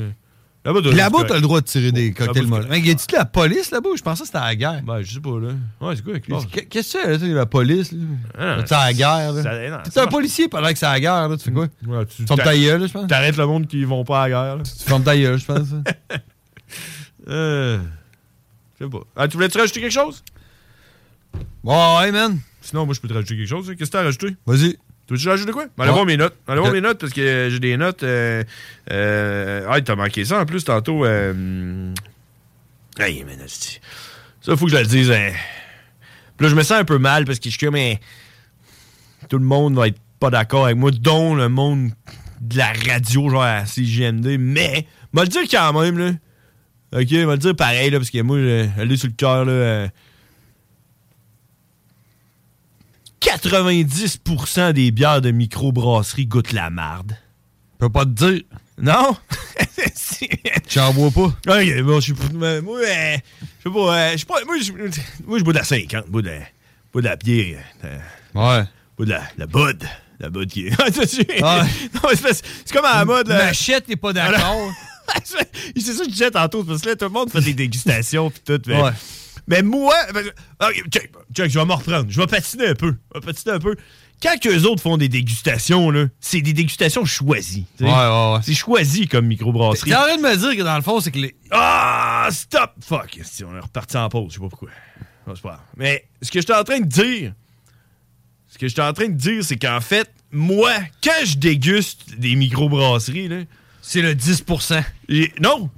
[0.64, 2.70] Là-bas, t'as- t'as le droit de tirer des cocktails molotov.
[2.70, 3.88] Mais y a-tu de la police là-bas?
[3.96, 4.82] Je pensais que c'était à la guerre?
[4.84, 5.48] Ben, je sais pas, là.
[5.80, 7.90] Ouais, c'est quoi avec Qu'est-ce que qu'est-ce que c'est, là, la police?
[7.90, 7.98] là?
[8.38, 9.82] Ah, C'est à la guerre, là.
[9.82, 11.36] T'es un policier pendant que c'est à la guerre, là.
[11.36, 11.66] Tu fais quoi?
[11.68, 13.06] Tu fermes ta gueule, là, je pense.
[13.08, 14.56] T'arrêtes le monde qui vont pas à la guerre.
[14.58, 14.62] là.
[14.62, 15.68] Tu fermes ta gueule, je pense.
[17.28, 17.78] Euh.
[18.80, 19.00] Je sais pas.
[19.16, 20.22] Ah, tu voulais-tu rajouter quelque chose?
[21.62, 22.38] Ouais, man.
[22.60, 23.66] Sinon, moi, je peux te rajouter quelque chose.
[23.78, 24.34] Qu'est-ce que t'as rajouté?
[24.46, 24.76] Vas-y.
[25.06, 25.64] Tu veux-tu rajouter quoi?
[25.76, 25.94] Ben, allez Ouais.
[25.94, 26.36] voir mes notes.
[26.46, 28.02] Allez voir mes notes parce que j'ai des notes.
[28.02, 28.44] Euh,
[28.90, 31.04] euh, ah, t'as manqué ça en plus tantôt.
[31.04, 31.92] Euh,
[32.98, 33.80] hey, man, asti.
[34.40, 35.10] ça, faut que je le dise.
[35.10, 35.32] hein.
[36.36, 37.74] Puis là, je me sens un peu mal parce que je suis comme.
[37.76, 37.94] hein,
[39.28, 41.90] tout le monde va être pas d'accord avec moi, dont le monde
[42.40, 44.36] de la radio, genre à CGMD.
[44.38, 46.10] Mais, m'a le dire quand même, là.
[46.94, 49.52] Ok, m'a le dire pareil, là, parce que moi, elle est sur le cœur, là.
[49.52, 49.88] euh,
[53.22, 57.16] 90% des bières de microbrasserie goûtent la marde.
[57.74, 58.42] Je peux pas te dire.
[58.78, 59.16] Non?
[60.68, 61.54] J'en bois pas?
[61.58, 62.14] Ok, bon, je suis.
[62.34, 63.16] mais Moi, euh,
[63.64, 63.96] je sais pas.
[63.98, 64.34] euh, je pas.
[64.44, 66.04] Moi, je bois de la 50.
[66.06, 67.58] Je bois de, je bois de la bière.
[67.84, 67.98] euh,
[68.34, 68.64] Ouais.
[68.64, 69.84] Je bois de la, la Bud.
[70.20, 70.70] La Bud qui est.
[70.78, 73.28] Mais c'est comme à la mode.
[73.28, 73.46] là.
[73.46, 74.70] Machette n'est pas d'accord.
[75.24, 78.30] c'est ça que je disais tantôt, parce que là, tout le monde fait des dégustations
[78.30, 78.60] pis tout.
[78.66, 78.90] Mais, Ouais.
[79.46, 79.94] Mais moi,
[80.90, 82.06] check, check, je vais m'en reprendre.
[82.08, 82.94] Je vais patiner un peu.
[83.14, 83.76] Je vais patiner un peu.
[84.22, 87.66] Quand eux autres font des dégustations, là, c'est des dégustations choisies.
[87.80, 88.38] Ouais, ouais, ouais.
[88.42, 89.90] C'est choisi comme microbrasserie.
[89.90, 91.34] T'es en train de me dire que dans le fond, c'est que les.
[91.50, 92.70] Ah, stop!
[92.80, 94.68] Fuck, esti, on est reparti en pause, je sais pas pourquoi.
[95.26, 95.64] Non, pas.
[95.76, 97.32] Mais ce que j'étais en train de dire,
[98.48, 100.72] ce que j'étais en train de dire, c'est qu'en fait, moi,
[101.02, 103.36] quand je déguste des microbrasseries, là,
[103.80, 104.84] C'est le 10%.
[105.08, 105.68] j'ai- non!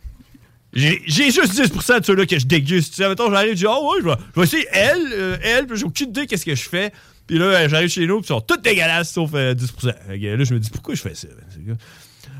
[0.75, 2.95] J'ai juste 10% de ceux-là que je déguste.
[2.95, 5.37] Tu sais, mettons, j'arrive, je dis, oh ouais, je vais, je vais essayer elle, euh,
[5.43, 6.93] elle, puis j'ai aucune idée qu'est-ce que je fais.
[7.27, 9.95] Puis là, euh, j'arrive chez nous, puis ils sont toutes dégueulasses, sauf euh, 10%.
[10.09, 11.29] Fait que là, je me dis, pourquoi je fais ça?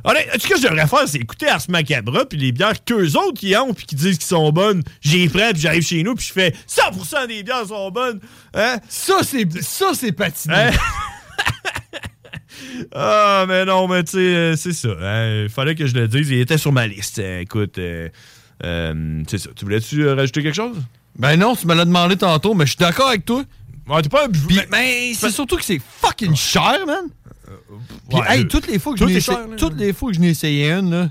[0.07, 3.39] Honnêtement, ce que je devrais faire, c'est écouter Ars Macabra, puis les bières qu'eux autres
[3.39, 6.27] qui ont, puis qui disent qu'ils sont bonnes, j'y prends, puis j'arrive chez nous, puis
[6.27, 8.21] je fais 100% des bières sont bonnes.
[8.53, 8.79] Hein?
[8.89, 10.55] Ça, c'est ça, c'est patiné.
[10.55, 10.71] Hein?
[12.95, 14.89] Ah, mais non, mais tu sais, euh, c'est ça.
[15.43, 16.31] Il fallait que je le dise.
[16.31, 17.19] Il était sur ma liste.
[17.19, 18.09] Euh, écoute, euh,
[18.65, 19.51] euh, c'est ça.
[19.55, 20.77] Tu voulais-tu rajouter quelque chose?
[21.19, 23.43] Ben non, tu me l'as demandé tantôt, mais je suis d'accord avec toi.
[23.89, 27.07] Ouais, t'es pas un Puis, mais c'est surtout que c'est fucking cher, man.
[28.09, 30.17] Puis, ouais, hey, toutes les fois que tout je n'ai essayé, toutes les fois que
[30.17, 31.11] je n'ai essayé une, là.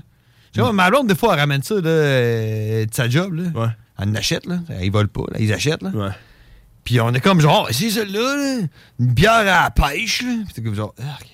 [0.52, 3.42] Tu vois, ma blonde, des fois, elle ramène ça, là, de sa job, là.
[3.54, 3.68] Ouais.
[3.98, 4.58] Elle en achète, là.
[4.82, 5.38] Ils volent pas, là.
[5.40, 5.90] Ils achètent, là.
[5.90, 6.10] Ouais.
[6.84, 8.66] Puis on est comme genre, c'est celle-là, là.
[9.00, 10.34] Une bière à la pêche, là.
[10.44, 11.26] Puis t'es comme genre, arc.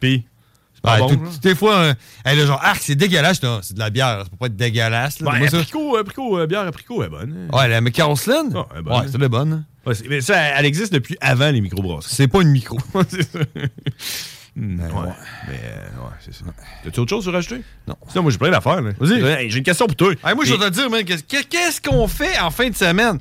[0.00, 0.26] Puis,
[0.74, 1.30] c'est Ouais, pas bon, tout- là?
[1.42, 3.42] des fois, euh, elle est genre, arc, c'est dégueulasse.
[3.42, 5.26] Non, c'est de la bière, ça peut pas être dégueulasse, là.
[5.30, 5.56] Ouais, Dis-moi ça.
[5.58, 7.48] apricot, apricot, euh, bière apricot est bonne.
[7.52, 8.50] Ouais, la?
[8.54, 8.92] Ah, elle est bonne.
[9.00, 9.64] ouais, c'est la bonne.
[9.86, 12.14] Ouais, c'est- mais ça, elle existe depuis avant les microbrasseries.
[12.14, 12.78] C'est pas une micro.
[13.08, 13.38] c'est ça.
[14.56, 14.88] Hmm, ouais.
[15.48, 16.44] Mais, euh, ouais, c'est ça.
[16.84, 17.62] T'as-tu autre chose à rajouter?
[17.88, 17.96] Non.
[18.08, 18.92] Sinon, moi, j'ai plein d'affaires, là.
[19.00, 19.50] Vas-y.
[19.50, 20.12] J'ai une question pour toi.
[20.24, 23.18] Hey, moi, je Mais- vais te dire, man, qu'est-ce qu'on fait en fin de semaine?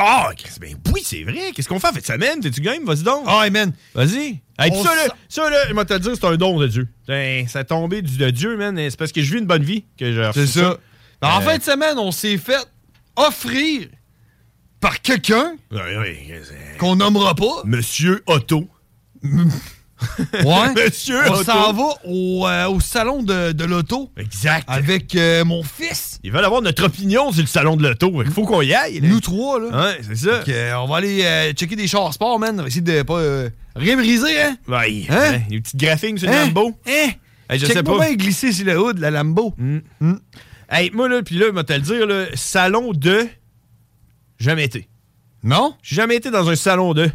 [0.00, 1.50] Ah, Chris, ben oui, c'est vrai.
[1.54, 2.40] Qu'est-ce qu'on fait en fin de semaine?
[2.40, 2.84] T'es-tu game?
[2.84, 3.24] Vas-y donc.
[3.26, 3.72] Ah, hey, man.
[3.94, 4.40] Vas-y.
[4.58, 6.88] Hey, ça, là, ça, là, je vais te le dire, c'est un don de Dieu.
[7.08, 8.76] Ben, ça a tombé du, de Dieu, man.
[8.76, 10.78] C'est parce que je vis une bonne vie que j'ai reçu C'est ça.
[11.20, 12.64] Ben, En Euh, fin de semaine, on s'est fait
[13.16, 13.88] offrir
[14.80, 16.16] par quelqu'un Oui, oui.
[16.44, 17.62] c'est- qu'on nommera pas.
[17.64, 18.68] Monsieur Otto.
[20.44, 20.74] Ouais.
[20.84, 24.64] Monsieur on s'en va au, euh, au salon de, de l'auto Exact.
[24.68, 26.18] avec euh, mon fils.
[26.22, 28.22] Ils veulent avoir notre opinion sur le salon de l'auto.
[28.24, 29.00] Il faut qu'on y aille.
[29.00, 29.08] là.
[29.08, 29.66] Nous trois, là.
[29.86, 30.42] Ouais, c'est ça.
[30.48, 32.54] Euh, on va aller euh, checker des chars sport, man.
[32.58, 33.20] On va essayer de pas
[33.76, 34.56] rien briser, hein?
[34.68, 35.16] Ouais, Hein?
[35.34, 36.46] hein, Les petites graphiques sur le Hein?
[36.46, 36.72] Lambo.
[36.86, 37.08] Hein?
[37.50, 37.98] Hey, je Check sais pas.
[37.98, 39.54] bien glisser sur le haut de la Lambo.
[40.70, 43.26] Hey, moi, là, puis là, je te le dire, là, salon de.
[44.38, 44.88] Jamais été.
[45.42, 45.74] Non?
[45.82, 47.10] J'ai jamais été dans un salon de.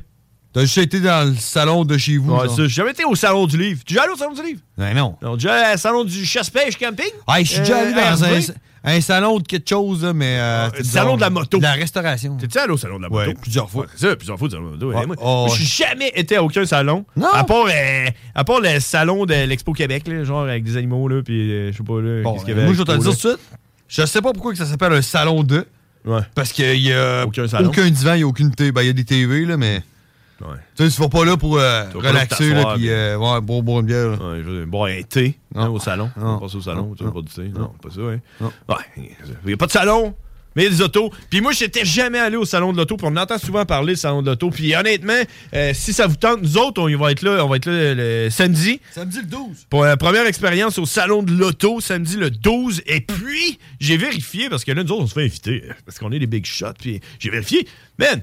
[0.54, 2.32] T'as juste été dans le salon de chez vous.
[2.32, 2.56] Ouais, genre.
[2.56, 3.82] ça, j'ai jamais été au salon du livre.
[3.86, 4.60] Tu es déjà allé au salon du livre?
[4.78, 5.16] Ben non.
[5.22, 7.06] Non, déjà au salon du chasse-pêche camping?
[7.28, 8.40] Hey, je suis déjà Euh, allé dans un,
[8.96, 10.38] un salon de quelque chose, là, mais.
[10.40, 11.58] euh, c'était salon genre de la moto.
[11.58, 12.38] De la restauration.
[12.38, 13.28] T'es-tu allé au salon de la moto?
[13.30, 13.86] Ouais, plusieurs fois.
[13.86, 14.88] Ouais, c'est ça, plusieurs fois au salon de la moto.
[14.90, 14.96] Ouais.
[14.96, 17.04] Ouais, moi, Oh, moi, je suis jamais été à aucun salon.
[17.18, 17.30] Non.
[17.34, 21.08] À part, euh, à part le salon de l'Expo Québec, là, genre avec des animaux,
[21.08, 22.22] là, puis euh, je sais pas, là.
[22.22, 23.40] Bon, qu'est-ce qu'il y euh, avait moi, je vais te le dire tout de suite.
[23.88, 25.66] Je sais pas pourquoi que ça s'appelle un salon de.
[26.06, 26.20] Ouais.
[26.36, 27.70] Parce qu'il y a Aucun salon.
[27.70, 28.72] aucun divan, il n'y a aucune télé.
[28.72, 29.82] Ben, il y a des TV, là, mais.
[30.42, 30.58] Ouais.
[30.76, 33.62] Tu sais, pas là pour euh, pas là pour relaxer, là, puis euh, ouais, boire,
[33.62, 34.12] boire une bière.
[34.22, 36.10] Ouais, je veux dire, boire un thé hein, au salon.
[36.18, 37.44] On passe au salon, tu veux pas du thé.
[37.50, 38.20] Non, pas ça, ouais.
[38.42, 38.52] Non.
[38.68, 40.14] Ouais, il n'y a pas de salon.
[40.56, 41.12] Mais des autos.
[41.32, 42.96] Puis moi, j'étais jamais allé au salon de l'auto.
[42.96, 44.52] Puis on entend souvent parler du salon de l'auto.
[44.52, 45.20] Puis honnêtement,
[45.56, 47.44] euh, si ça vous tente, nous autres, on y va être là.
[47.44, 48.80] On va être là le samedi.
[48.92, 49.66] Samedi le 12.
[49.72, 52.84] Pour la première expérience au salon de l'auto, samedi le 12.
[52.86, 55.64] Et puis, j'ai vérifié, parce que là, nous autres, on se fait inviter.
[55.68, 56.74] euh, Parce qu'on est des big shots.
[56.80, 57.68] Puis j'ai vérifié.
[57.98, 58.22] Man!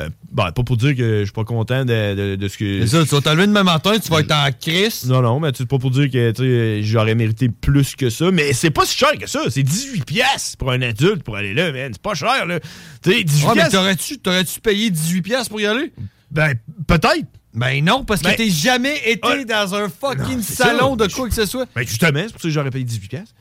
[0.00, 2.80] Euh, ben, pas pour dire que je suis pas content de, de- de ce que.
[2.86, 5.04] C'est ça, tu vas te lever demain matin, tu vas être en crise.
[5.06, 8.30] Non, non, mais c'est pas pour dire que j'aurais mérité plus que ça.
[8.30, 9.40] Mais c'est pas si cher que ça.
[9.50, 11.90] C'est 18 pièces pour un adulte pour aller là, man.
[11.92, 12.60] C'est pas cher, là.
[13.02, 15.92] Tu sais, 18 Ouais, mais t'aurais-tu, t'aurais-tu payé 18$ piastres pour y aller?
[16.30, 16.54] Ben,
[16.86, 17.26] peut-être.
[17.54, 21.06] Ben non, parce que Ben- t'es jamais été dans un fucking salon ça.
[21.06, 21.66] de quoi que ce soit.
[21.74, 23.34] Ben justement, c'est pour ça que j'aurais payé 18 pièces.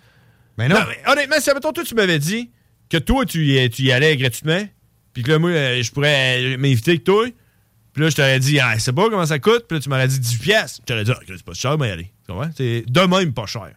[0.58, 0.78] Mais non.
[1.06, 2.50] honnêtement, si admettons, toi, tu m'avais dit
[2.90, 4.62] que toi, tu y, tu y allais gratuitement,
[5.18, 7.26] puis que là, moi, euh, je pourrais euh, m'inviter avec toi,
[7.92, 10.08] puis là, je t'aurais dit, ah, c'est pas comment ça coûte, puis là, tu m'aurais
[10.08, 10.78] dit 18 pièces.
[10.82, 12.12] Je t'aurais dit, ah, c'est pas cher, mais y aller.
[12.28, 12.52] Tu comprends?
[12.56, 13.72] C'est de même pas cher.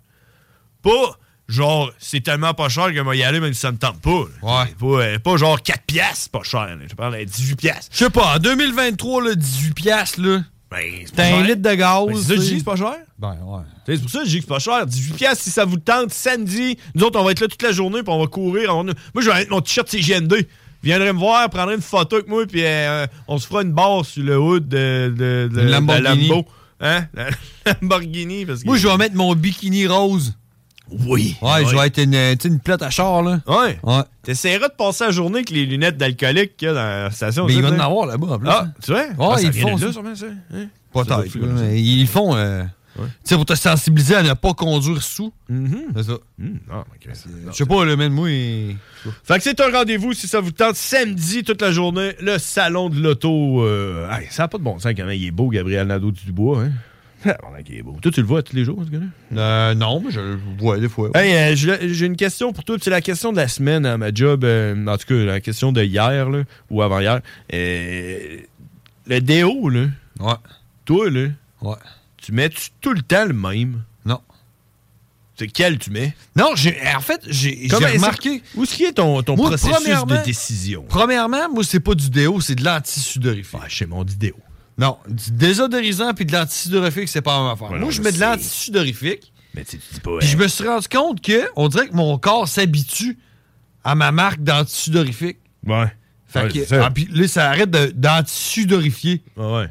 [0.83, 1.19] Pas
[1.49, 4.25] genre, c'est tellement pas cher que moi y aller, même si ça me tente pas.
[4.43, 4.67] là.
[4.79, 6.67] Pas, euh, pas genre 4 pièces, pas cher.
[6.77, 6.83] là.
[6.89, 7.89] Je parle de 18 pièces.
[7.91, 10.43] Je sais pas, en 2023, là, 18$, piastres, là.
[10.71, 11.47] Ben, c'est T'as pas un cher.
[11.49, 12.07] litre de gaz.
[12.07, 12.53] Ben, c'est ça, que je tu sais.
[12.53, 12.97] dis, c'est pas cher.
[13.19, 13.63] Ben, ouais.
[13.87, 14.87] C'est pour ça que je dis que c'est pas cher.
[14.87, 16.79] 18 pièces si ça vous tente samedi.
[16.95, 18.77] Nous autres, on va être là toute la journée, puis on va courir.
[18.77, 20.47] On- Moi, je vais mettre mon t-shirt CGN2.
[20.83, 24.05] Viendrez me voir, prendrez une photo avec moi, puis euh, on se fera une barre
[24.05, 25.61] sur le hood de, de.
[25.61, 26.47] Lambo.
[26.81, 27.05] Hein?
[27.13, 27.27] La
[27.83, 28.47] Lamborghini.
[28.47, 28.67] Parce que...
[28.67, 30.35] Moi, je vais mettre mon bikini rose.
[31.07, 31.37] Oui.
[31.43, 31.81] Ouais, je Oui.
[31.81, 33.41] vais être une, sais, une plate à char, là.
[33.47, 33.79] Ouais.
[33.83, 34.03] Ouais.
[34.23, 37.45] T'essaieras de passer la journée avec les lunettes d'alcoolique qu'il y a dans la station.
[37.47, 38.49] Mais ça, il va tu en avoir là-bas, en plus.
[38.49, 38.73] Ah, hein.
[38.83, 39.03] tu vois?
[39.03, 39.93] Ouais, Ah, ils font ça.
[39.93, 40.11] sûrement.
[40.55, 40.67] Hein?
[40.93, 41.23] Comme ça.
[41.63, 42.35] mais Ils font.
[43.07, 45.33] Tu sais, pour te sensibiliser à ne pas conduire sous.
[45.51, 45.83] Mm-hmm.
[45.97, 46.13] C'est ça.
[46.71, 47.13] Ah, ok.
[47.49, 48.31] Je sais pas, le même moi.
[48.31, 48.77] il-
[49.25, 52.89] Fait que c'est un rendez-vous si ça vous tente samedi toute la journée, le salon
[52.91, 53.63] de l'auto.
[53.65, 55.17] euh, hey, ça n'a pas de bon sens quand même.
[55.17, 56.65] Il est beau, Gabriel Nadeau-Dubois.
[56.65, 56.73] Hein?
[57.27, 57.99] Ah, bon, il est beau.
[58.01, 59.05] Toi, tu le vois tous les jours, ce gars-là?
[59.37, 61.11] Euh, non, mais je le vois des fois.
[61.15, 62.77] Hey, euh, j'ai j'ai une question pour toi.
[62.81, 64.43] C'est la question de la semaine à ma job.
[64.43, 67.21] euh, en tout cas, la question de hier là, ou avant-hier.
[67.53, 68.39] Euh,
[69.07, 69.89] le déo, là.
[70.19, 70.33] Ouais.
[70.87, 71.29] Toi, là.
[71.61, 71.75] Ouais.
[72.23, 73.83] Tu mets-tu tout le temps le même?
[74.05, 74.21] Non.
[75.37, 76.15] C'est quel tu mets?
[76.37, 78.43] Non, j'ai, en fait, j'ai, remarqué.
[78.55, 80.85] Où est-ce qu'il est ton, ton Moi, processus de décision?
[80.89, 83.59] Premièrement, moi, c'est pas du déo, c'est de l'anti-sudorifique.
[83.63, 84.37] Ah, chez mon déo.
[84.77, 87.71] Non, du désodorisant puis de l'anti-sudorifique, c'est pas la même affaire.
[87.71, 89.33] Ouais, moi, je mets de l'anti-sudorifique.
[89.55, 90.19] Mais tu dis pas.
[90.19, 93.19] Puis je me suis rendu compte que on dirait que mon corps s'habitue
[93.83, 95.39] à ma marque d'anti-sudorifique.
[95.67, 95.93] Ouais.
[96.29, 96.85] Fait Ouais, que, ça.
[96.87, 99.23] ah, puis là, ça arrête de- d'anti-sudorifier.
[99.37, 99.69] Ouais.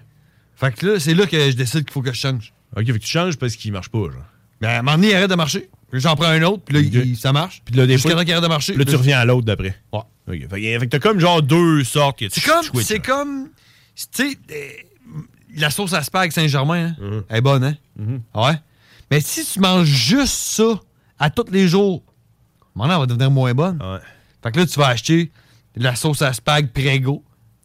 [0.59, 2.53] Fait que là, c'est là que je décide qu'il faut que je change.
[2.75, 4.13] Ok, fait que tu changes parce qu'il marche pas, genre.
[4.61, 5.69] Ben, à un moment donné, il arrête de marcher.
[5.91, 7.61] Puis J'en prends un autre, puis là, il- ça marche.
[7.65, 8.73] Puis là, des Jusqu'à fois- arrête de marcher.
[8.75, 9.75] Là, tu reviens à l'autre d'après.
[9.93, 9.99] Ouais.
[10.27, 10.49] Ok.
[10.49, 13.49] Fait, que- t'as comme genre deux sortes que tu C'est comme, c'est comme,
[13.95, 14.69] tu sais, euh,
[15.55, 17.23] la sauce à spag Saint-Germain, hein, Mhm.
[17.29, 17.75] elle est bonne, hein?
[18.35, 18.53] Ouais?
[19.09, 20.79] Mais si tu manges juste ça
[21.17, 22.03] à tous les jours,
[22.75, 23.81] maintenant, elle va devenir moins bonne.
[23.81, 23.99] Ouais.
[24.43, 25.31] Fait que là, tu vas acheter
[25.75, 27.23] de la sauce à spag Prego.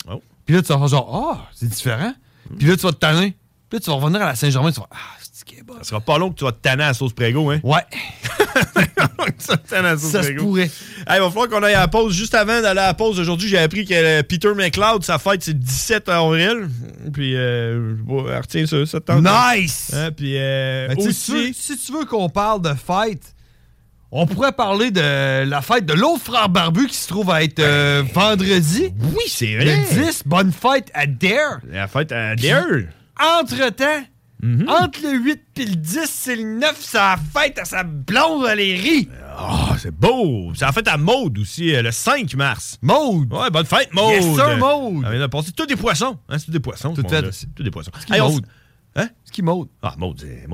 [0.09, 0.23] Oh.
[0.47, 2.15] Puis là, tu vas faire genre, ah, c'est différent.
[2.59, 3.35] Puis là, tu vas te tanner.
[3.69, 5.75] Puis là, tu vas revenir à la Saint-Germain, tu vas, ah, c'est qui est bon.
[5.79, 7.61] Ça sera pas long que tu vas te tanner à la sauce Prego, hein?
[7.63, 7.83] Ouais.
[9.39, 10.71] ça te tanne à la sauce Ça se pourrait.
[11.07, 12.15] Hey, il va falloir qu'on aille à la pause.
[12.15, 15.43] Juste avant d'aller à la pause, aujourd'hui, j'ai appris que euh, Peter McLeod, sa fête,
[15.43, 16.69] c'est le 17 avril.
[17.13, 19.01] Puis, euh, retiens ça, ça.
[19.57, 19.91] Nice!
[19.93, 21.55] Hein, puis, euh, Ben, tu sais, si, tu veux, aussi...
[21.55, 23.34] si tu veux qu'on parle de fête,
[24.17, 27.59] on pourrait parler de la fête de l'autre frère barbu qui se trouve à être
[27.59, 28.95] euh, vendredi.
[29.01, 29.65] Oui, c'est vrai.
[29.65, 31.59] Le 10, bonne fête à Dare.
[31.69, 32.65] La fête à Dare.
[33.21, 34.05] Entre-temps,
[34.69, 38.45] entre le 8 et le 10, c'est le 9, c'est la fête à sa blonde
[38.45, 39.09] Valérie.
[39.37, 40.53] Ah, c'est beau!
[40.55, 42.79] C'est en fait à Maude aussi, euh, le 5 mars.
[42.83, 43.33] Maude!
[43.33, 44.13] Ouais, bonne fête, Maude!
[44.13, 45.03] Yes, sir, Maude!
[45.05, 46.19] Ah, on a passé tous des poissons.
[46.29, 46.95] Hein, c'est tous des poissons.
[46.95, 47.25] Tout fait.
[47.57, 47.91] Tous des poissons.
[48.09, 48.37] Hey, on
[48.97, 49.09] Hein?
[49.25, 49.69] C'est qui Maude?
[49.83, 50.47] Ah, Maude, c'est.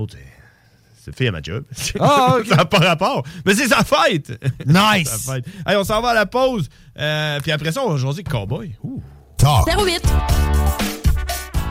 [1.17, 1.65] Fait à ma job.
[1.99, 3.25] Ah, ça n'a pas rapport.
[3.45, 4.33] Mais c'est sa fête!
[4.67, 5.09] Nice!
[5.09, 5.45] sa fête.
[5.67, 6.69] Hey, on s'en va à la pause.
[6.99, 8.77] Euh, puis après ça, on va jaser Cowboy.
[8.83, 9.03] Ouh.
[9.43, 10.03] 08.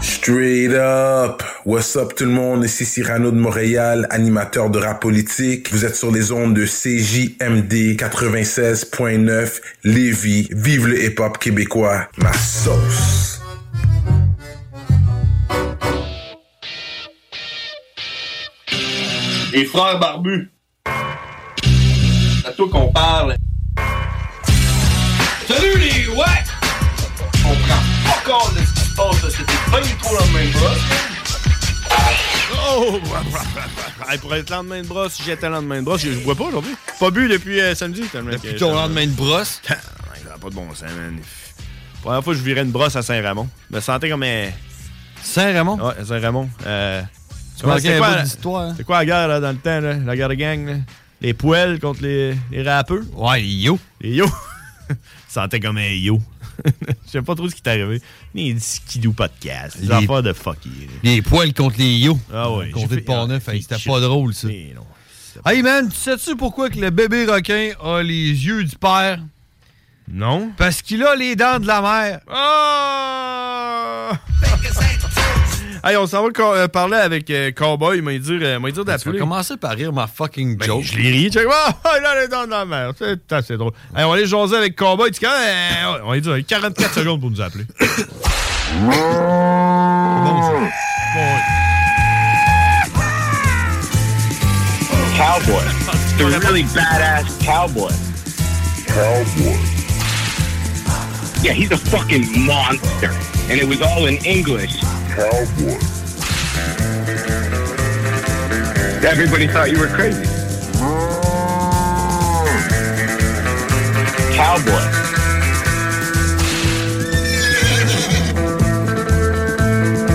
[0.02, 1.44] Straight up!
[1.66, 2.66] What's up tout le monde?
[2.66, 5.72] Ici Cyrano de Montréal, animateur de rap politique.
[5.72, 10.50] Vous êtes sur les ondes de CJMD 96.9 Lévis.
[10.52, 12.08] Vive le hip-hop québécois.
[12.18, 13.39] Ma sauce.
[19.52, 20.52] Les frères barbus.
[20.86, 23.36] C'est à toi qu'on parle.
[25.47, 26.26] Salut les ouais!
[27.45, 29.30] On prend pas compte de ce qui se passe, là.
[29.30, 30.80] C'était pas du tout dans le même brosse.
[32.72, 33.00] Oh!
[34.12, 36.43] hey, pour être lendemain de brosse, si j'étais lendemain de brosse, je, je bois pas
[36.45, 36.76] aujourd'hui.
[37.00, 38.02] Pas bu depuis euh, samedi.
[38.04, 39.62] tellement Depuis que- ton lendemain de brosse?
[39.68, 39.76] Ça
[40.34, 41.20] n'a pas de bon sens, man.
[42.04, 43.50] Première fois que je virais une brosse à Saint-Ramon.
[43.72, 44.50] Je me sentais comme un.
[45.24, 45.80] Saint-Ramon?
[45.80, 46.50] Ouais, Saint-Ramon.
[46.66, 47.02] Euh,
[47.60, 48.74] Tu c'est quoi, d'histoire, hein?
[48.78, 49.93] C'est quoi la guerre là, dans le temps, là?
[49.95, 50.66] la guerre de gang?
[50.66, 50.74] là?
[51.22, 53.03] Les poêles contre les, les rappeurs?
[53.14, 53.78] Ouais, les yo.
[53.99, 54.26] Les yo.
[55.28, 56.20] sentait comme un yo.
[57.05, 58.01] Je sais pas trop ce qui t'est arrivé.
[58.34, 59.78] Les skidoo podcast.
[59.82, 60.70] Les Les- affaires de fucky.
[61.03, 62.18] Les poils contre les yo.
[62.34, 62.70] Ah ouais.
[62.72, 64.47] Contre fait- Pont-Neuf, ah, c'était pas drôle, ça.
[64.47, 64.86] Mais non.
[65.45, 69.20] Hey man, tu sais-tu pourquoi que le bébé requin a les yeux du père?
[70.12, 70.51] Non.
[70.57, 72.20] Parce qu'il a les dents de la mère.
[72.30, 74.12] Ah!
[75.84, 77.98] Hey, on s'en va co- euh, parler avec euh, Cowboy.
[77.98, 79.20] Il m'a dit, euh, dit Tu vas d'appeler.
[79.20, 80.84] commencer par rire ma fucking Ben, joke.
[80.84, 81.32] je l'ai ri.
[81.32, 81.48] Check.
[81.52, 82.92] Ah, il a les dents de la mer.
[82.98, 83.72] C'est assez drôle.
[83.96, 85.12] Hey, on va aller jaser avec Cowboy.
[85.12, 85.30] Tu euh,
[86.04, 87.64] on va dire 44 secondes pour nous appeler.
[88.82, 88.92] bon.
[95.16, 95.64] Cowboy.
[96.18, 97.92] The really badass cowboy.
[98.88, 99.58] Cowboy.
[101.42, 103.12] Yeah, he's a fucking monster.
[103.50, 104.76] And it was all in English.
[105.20, 105.76] Cowboy.
[109.05, 110.24] Everybody thought you were crazy.
[114.34, 114.80] Cowboy.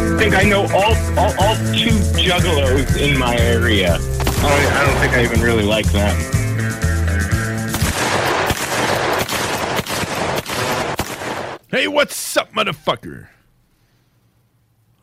[0.07, 3.97] I think I know all, all, all two juggalos in my area.
[3.97, 6.17] I don't, I don't think I even really like them.
[11.71, 13.27] Hey, what's up, motherfucker?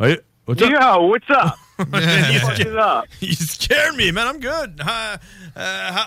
[0.02, 0.72] Hey, what's up?
[0.72, 1.60] Yo, what's up?
[1.78, 3.06] you, What's scared, up?
[3.20, 4.26] you scared me, man.
[4.26, 4.82] I'm good.
[4.82, 5.18] Uh,
[5.56, 5.60] uh,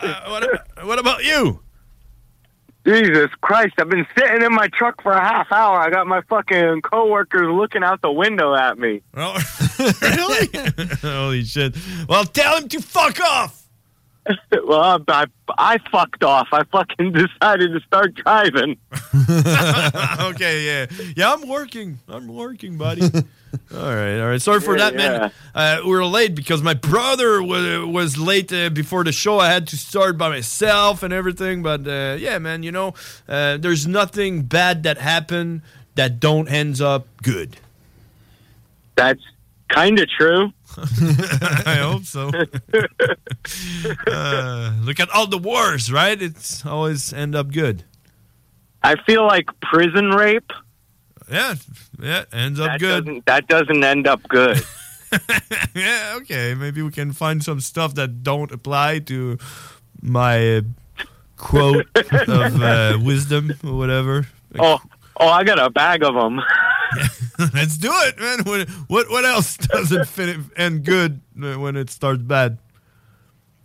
[0.03, 1.61] uh, what, what about you?
[2.85, 5.79] Jesus Christ, I've been sitting in my truck for a half hour.
[5.79, 9.01] I got my fucking coworkers looking out the window at me.
[9.17, 9.41] Oh,
[10.03, 10.49] really?
[11.01, 11.77] Holy shit.
[12.09, 13.64] Well, tell him to fuck off.
[14.65, 15.27] well, I, I,
[15.59, 16.49] I fucked off.
[16.53, 18.79] I fucking decided to start driving.
[20.21, 20.87] okay, yeah.
[21.17, 21.99] Yeah, I'm working.
[22.09, 23.03] I'm working, buddy.
[23.03, 23.11] all
[23.95, 24.41] right, all right.
[24.41, 25.33] Sorry for Yeah, that, man.
[25.55, 29.39] Uh, we were late because my brother was, was late uh, before the show.
[29.39, 31.63] I had to start by myself and everything.
[31.63, 32.95] But uh, yeah, man, you know,
[33.29, 35.63] uh, there's nothing bad that happened
[35.95, 37.57] that don't ends up good.
[38.97, 39.23] That's
[39.69, 40.53] kind of true.
[41.67, 42.29] I hope so.
[44.07, 46.21] uh, look at all the wars, right?
[46.21, 47.85] It's always end up good.
[48.83, 50.53] I feel like prison rape.
[51.31, 51.55] Yeah,
[52.01, 53.07] yeah, ends up that good.
[53.07, 54.61] Doesn't, that doesn't end up good.
[55.75, 56.55] yeah, okay.
[56.55, 59.39] Maybe we can find some stuff that don't apply to
[60.03, 60.61] my uh,
[61.37, 64.27] quote of uh, wisdom or whatever.
[64.59, 64.81] oh,
[65.19, 66.41] oh, I got a bag of them.
[67.55, 68.41] Let's do it, man.
[68.45, 72.59] What what, what else doesn't fit end good when it starts bad?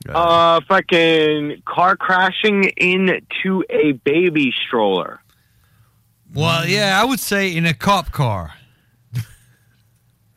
[0.08, 5.22] Uh, fucking car crashing into a baby stroller.
[6.34, 8.54] Well, yeah, I would say in a cop car.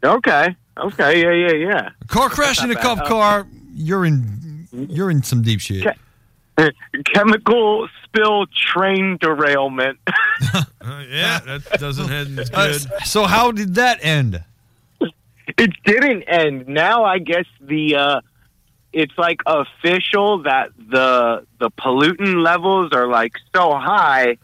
[0.05, 0.57] Okay.
[0.77, 1.23] Okay.
[1.23, 1.31] Yeah.
[1.31, 1.53] Yeah.
[1.53, 1.89] Yeah.
[2.01, 3.07] A car crash in a cop bad.
[3.07, 5.87] car, you're in you're in some deep shit.
[7.13, 9.99] Chemical spill train derailment.
[10.85, 12.51] Uh, yeah, that doesn't end good.
[12.53, 12.73] Uh,
[13.05, 14.43] so how did that end?
[15.01, 16.67] it didn't end.
[16.67, 18.21] Now I guess the uh
[18.93, 24.39] it's like official that the the pollutant levels are like so high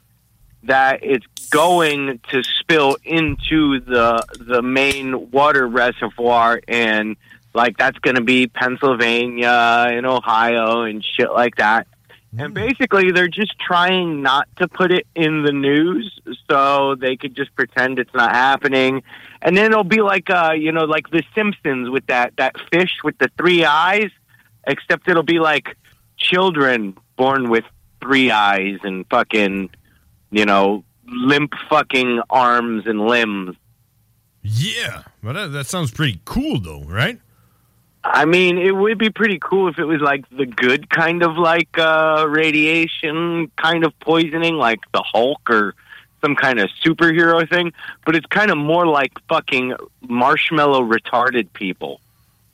[0.65, 7.17] that it's going to spill into the the main water reservoir and
[7.55, 11.87] like that's going to be Pennsylvania and Ohio and shit like that.
[12.37, 16.21] And basically they're just trying not to put it in the news
[16.51, 19.03] so they could just pretend it's not happening.
[19.41, 22.99] And then it'll be like uh you know like the Simpsons with that that fish
[23.03, 24.11] with the three eyes
[24.67, 25.77] except it'll be like
[26.17, 27.65] children born with
[28.01, 29.71] three eyes and fucking
[30.31, 33.57] you know limp fucking arms and limbs.
[34.43, 37.21] Yeah, but that, that sounds pretty cool, though, right?
[38.11, 41.37] I mean, it would be pretty cool if it was like the good kind of
[41.37, 45.75] like uh radiation kind of poisoning, like the Hulk or
[46.21, 47.73] some kind of superhero thing.
[48.05, 49.75] But it's kind of more like fucking
[50.09, 52.01] marshmallow retarded people.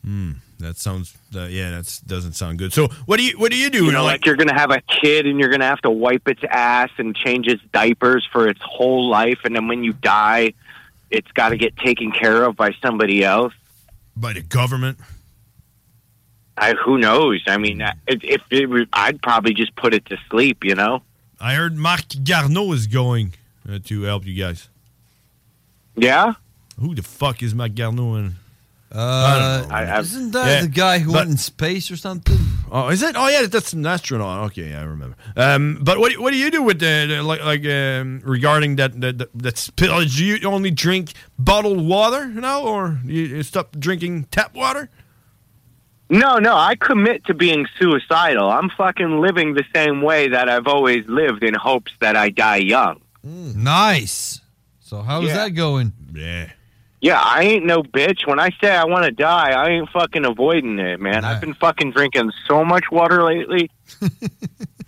[0.05, 0.33] Hmm.
[0.61, 1.15] That sounds.
[1.35, 2.73] Uh, yeah, that doesn't sound good.
[2.73, 3.87] So, what do you what do you do?
[3.87, 6.43] You know, like you're gonna have a kid and you're gonna have to wipe its
[6.49, 10.55] ass and change its diapers for its whole life, and then when you die,
[11.11, 13.53] it's got to get taken care of by somebody else.
[14.17, 14.99] by the government.
[16.57, 17.43] I, who knows?
[17.47, 20.65] I mean, if, if it were, I'd probably just put it to sleep.
[20.65, 21.03] You know?
[21.41, 23.33] I heard Marc Garneau is going
[23.69, 24.69] uh, to help you guys.
[25.97, 26.35] Yeah.
[26.81, 28.15] Who the fuck is Marc Garneau?
[28.15, 28.35] And
[28.93, 30.01] Uh, I don't know.
[30.01, 32.39] isn't that Yeah, the guy who but- went in space or something?
[32.71, 33.15] Oh, is it?
[33.17, 34.47] Oh, yeah, that's an astronaut.
[34.47, 35.17] Okay, yeah, I remember.
[35.37, 39.01] Um, but what what do you do with the, the like like um, regarding that
[39.01, 40.05] that that, that spill?
[40.05, 44.89] Do you only drink bottled water now, or you, you stop drinking tap water?
[46.11, 48.51] No, no, I commit to being suicidal.
[48.51, 52.57] I'm fucking living the same way that I've always lived in hopes that I die
[52.59, 53.01] young.
[53.27, 53.57] Mm.
[53.57, 54.41] Nice.
[54.81, 55.35] So how's Yeah.
[55.35, 55.93] that going?
[56.15, 56.51] Yeah.
[57.01, 58.27] Yeah, I ain't no bitch.
[58.27, 61.25] When I say I want to die, I ain't fucking avoiding it, man.
[61.25, 63.71] I've been fucking drinking so much water lately.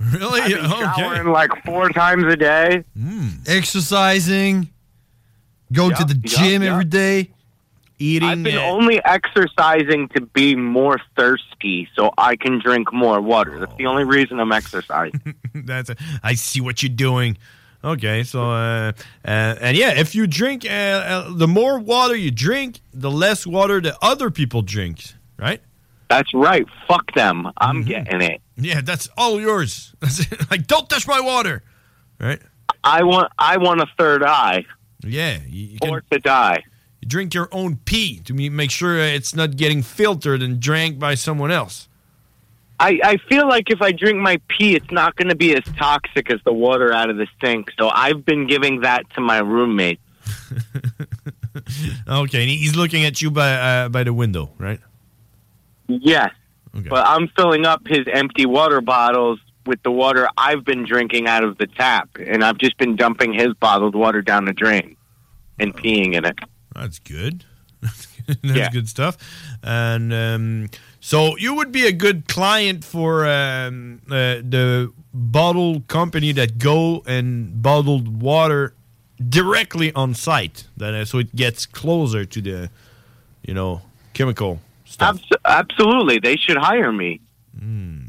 [0.01, 0.41] really?
[0.41, 2.85] I've been showering like four times a day.
[2.99, 3.47] Mm.
[3.49, 4.71] Exercising.
[5.73, 6.73] Go to Yup, the yup, gym yup.
[6.73, 7.31] every day.
[7.99, 8.29] Eating.
[8.29, 13.59] I've been only exercising to be more thirsty so I can drink more water.
[13.59, 15.35] That's the only reason I'm exercising.
[15.55, 17.39] That's a, I see what you're doing.
[17.83, 18.93] Okay, so uh,
[19.25, 23.47] uh, and yeah, if you drink, uh, uh, the more water you drink, the less
[23.47, 25.05] water the other people drink,
[25.39, 25.63] right?
[26.09, 26.67] That's right.
[26.89, 27.51] Fuck them.
[27.59, 28.41] I'm getting it.
[28.57, 29.95] Yeah, that's all yours.
[30.51, 31.63] like, don't touch my water,
[32.19, 32.41] right?
[32.83, 33.33] I want.
[33.39, 34.65] I want a third eye.
[35.03, 36.65] Yeah, you, you can, or to die.
[37.07, 41.51] Drink your own pee to make sure it's not getting filtered and drank by someone
[41.51, 41.89] else.
[42.79, 45.65] I, I feel like if I drink my pee, it's not going to be as
[45.79, 47.71] toxic as the water out of the sink.
[47.79, 50.01] So I've been giving that to my roommate.
[52.09, 54.79] Okay, and he's looking at you by uh, by the window, right?
[55.89, 56.31] Yes.
[56.77, 56.89] Okay.
[56.89, 61.45] But I'm filling up his empty water bottles with the water I've been drinking out
[61.45, 62.11] of the tap.
[62.25, 64.97] And I've just been dumping his bottled water down the drain
[65.59, 66.39] and peeing in it.
[66.77, 67.45] That's good.
[68.43, 69.17] That's good stuff.
[69.63, 70.69] And um,
[71.01, 77.03] so you would be a good client for um, uh, the bottle company that go
[77.07, 78.75] and bottled water
[79.29, 80.65] directly on site.
[80.77, 82.71] That so it gets closer to the,
[83.43, 83.83] you know,
[84.15, 85.17] chemical stuff.
[85.17, 86.19] Abs- absolutely.
[86.19, 87.21] They should hire me.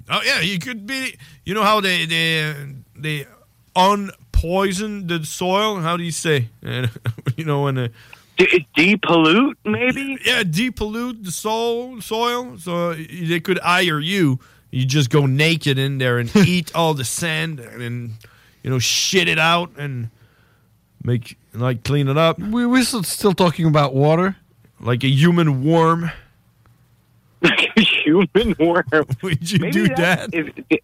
[0.09, 1.15] Oh yeah, you could be.
[1.45, 2.53] You know how they they
[2.95, 3.25] they
[3.75, 5.77] unpoison the soil.
[5.77, 6.49] How do you say?
[6.61, 7.77] you know when.
[7.77, 7.87] Uh,
[8.37, 10.17] De- depollute, maybe.
[10.23, 11.99] Yeah, depollute the soil.
[12.01, 12.57] Soil.
[12.57, 14.39] So they could hire you.
[14.71, 18.13] You just go naked in there and eat all the sand and then,
[18.63, 20.09] you know shit it out and
[21.03, 22.37] make like clean it up.
[22.39, 24.35] We we're still- still talking about water.
[24.79, 26.11] Like a human worm.
[27.41, 28.83] Like a human worm.
[29.23, 30.33] Would you Maybe do that- that?
[30.33, 30.79] Is,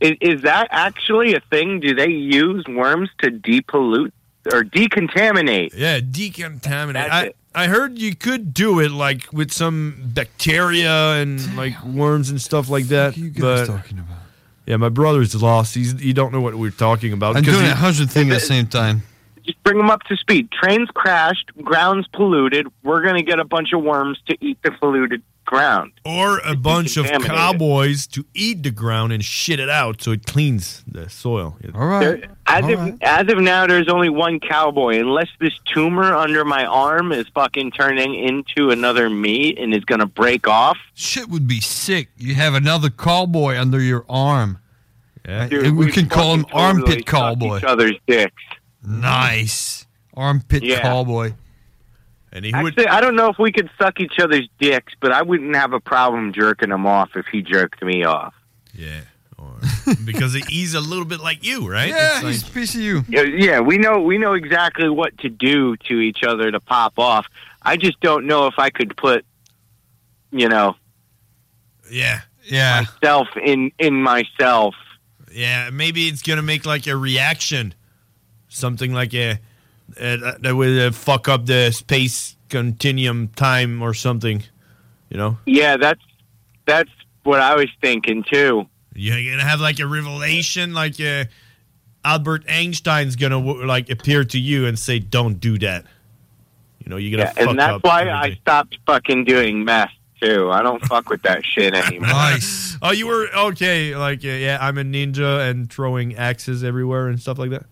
[0.00, 1.80] is, is that actually a thing?
[1.80, 4.12] Do they use worms to depollute
[4.52, 5.70] or decontaminate?
[5.74, 6.92] Yeah, decontaminate.
[6.94, 7.36] That's I, it.
[7.54, 12.68] I heard you could do it like with some bacteria and like worms and stuff
[12.68, 13.16] like that.
[13.16, 14.18] you but guys talking about?
[14.66, 15.74] Yeah, my brother's lost.
[15.74, 17.36] He's he don't know what we're talking about.
[17.36, 19.02] I'm 'cause doing he- a hundred things at the same time.
[19.46, 20.50] Just bring them up to speed.
[20.50, 22.66] Trains crashed, ground's polluted.
[22.82, 25.92] We're going to get a bunch of worms to eat the polluted ground.
[26.04, 30.26] or a bunch of cowboys to eat the ground and shit it out so it
[30.26, 31.56] cleans the soil.
[31.72, 34.98] All There- as of as of now, there's only one cowboy.
[34.98, 40.00] Unless this tumor under my arm is fucking turning into another me and is going
[40.00, 40.78] to break off.
[40.94, 42.08] Shit would be sick.
[42.16, 44.58] You have another cowboy under your arm.
[45.28, 45.48] Yeah.
[45.48, 47.58] Dude, we we'd can call him fucking totally armpit cowboy.
[47.58, 48.42] Each other's dicks.
[48.86, 49.86] Nice.
[50.14, 50.80] Armpit Yeah.
[50.82, 51.32] cowboy.
[52.32, 55.22] And he Actually, I don't know if we could suck each other's dicks, but I
[55.22, 58.34] wouldn't have a problem jerking him off if he jerked me off.
[58.74, 59.00] Yeah.
[60.04, 61.88] Because he's a little bit like you, right?
[61.90, 63.04] Yeah, like- he's a piece of you.
[63.08, 66.98] Yeah, yeah, we know we know exactly what to do to each other to pop
[66.98, 67.26] off.
[67.62, 69.24] I just don't know if I could put,
[70.32, 70.74] you know,
[71.90, 72.22] yeah.
[72.44, 72.84] Yeah.
[73.02, 74.74] myself in in myself.
[75.32, 77.74] Yeah, maybe it's gonna make like a reaction,
[78.56, 79.38] something like a,
[80.00, 84.42] a that would uh, fuck up the space continuum time or something.
[85.10, 86.02] You know, Yeah, that's
[86.66, 86.90] that's
[87.22, 88.66] what I was thinking too.
[88.94, 91.24] you're gonna have like a revelation, like uh,
[92.04, 95.84] Albert Einstein's gonna w- like appear to you and say, "Don't do that."
[96.84, 98.10] You know, you're Yeah, gonna fuck and that's why.
[98.10, 99.90] I stopped fucking doing meth
[100.20, 100.50] too.
[100.50, 102.08] I don't fuck with that shit anymore.
[102.08, 102.76] Nice.
[102.82, 103.94] oh, you were okay.
[103.96, 107.66] Like, uh, yeah, I'm a ninja and throwing axes everywhere and stuff like that.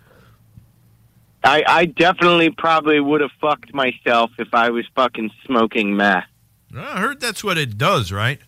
[1.45, 6.25] I I definitely probably would have fucked myself if I was fucking smoking meth.
[6.77, 8.41] I heard that's what it does, right?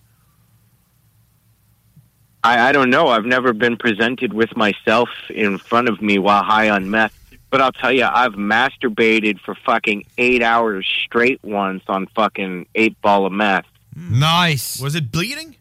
[2.42, 3.08] I, I don't know.
[3.08, 7.12] I've never been presented with myself in front of me while high on meth.
[7.50, 13.00] But I'll tell you, I've masturbated for fucking eight hours straight once on fucking eight
[13.02, 13.66] ball of meth.
[13.94, 14.18] Hmm.
[14.18, 14.80] Nice.
[14.80, 15.56] Was it bleeding?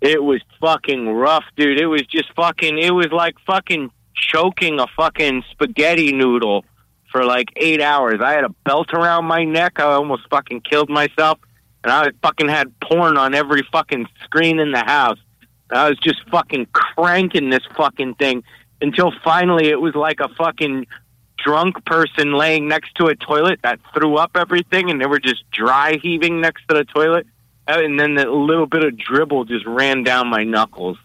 [0.00, 1.80] It was fucking rough, dude.
[1.80, 2.78] It was just fucking.
[2.78, 6.64] It was like fucking choking a fucking spaghetti noodle
[7.10, 8.20] for like eight hours.
[8.20, 9.78] I had a belt around my neck.
[9.78, 11.38] I almost fucking killed myself,
[11.82, 15.18] and I fucking had porn on every fucking screen in the house.
[15.70, 18.44] I was just fucking cranking this fucking thing
[18.80, 20.86] until finally it was like a fucking
[21.38, 25.48] drunk person laying next to a toilet that threw up everything, and they were just
[25.50, 27.26] dry heaving next to the toilet.
[27.66, 30.98] Uh, and then the little bit of dribble just ran down my knuckles.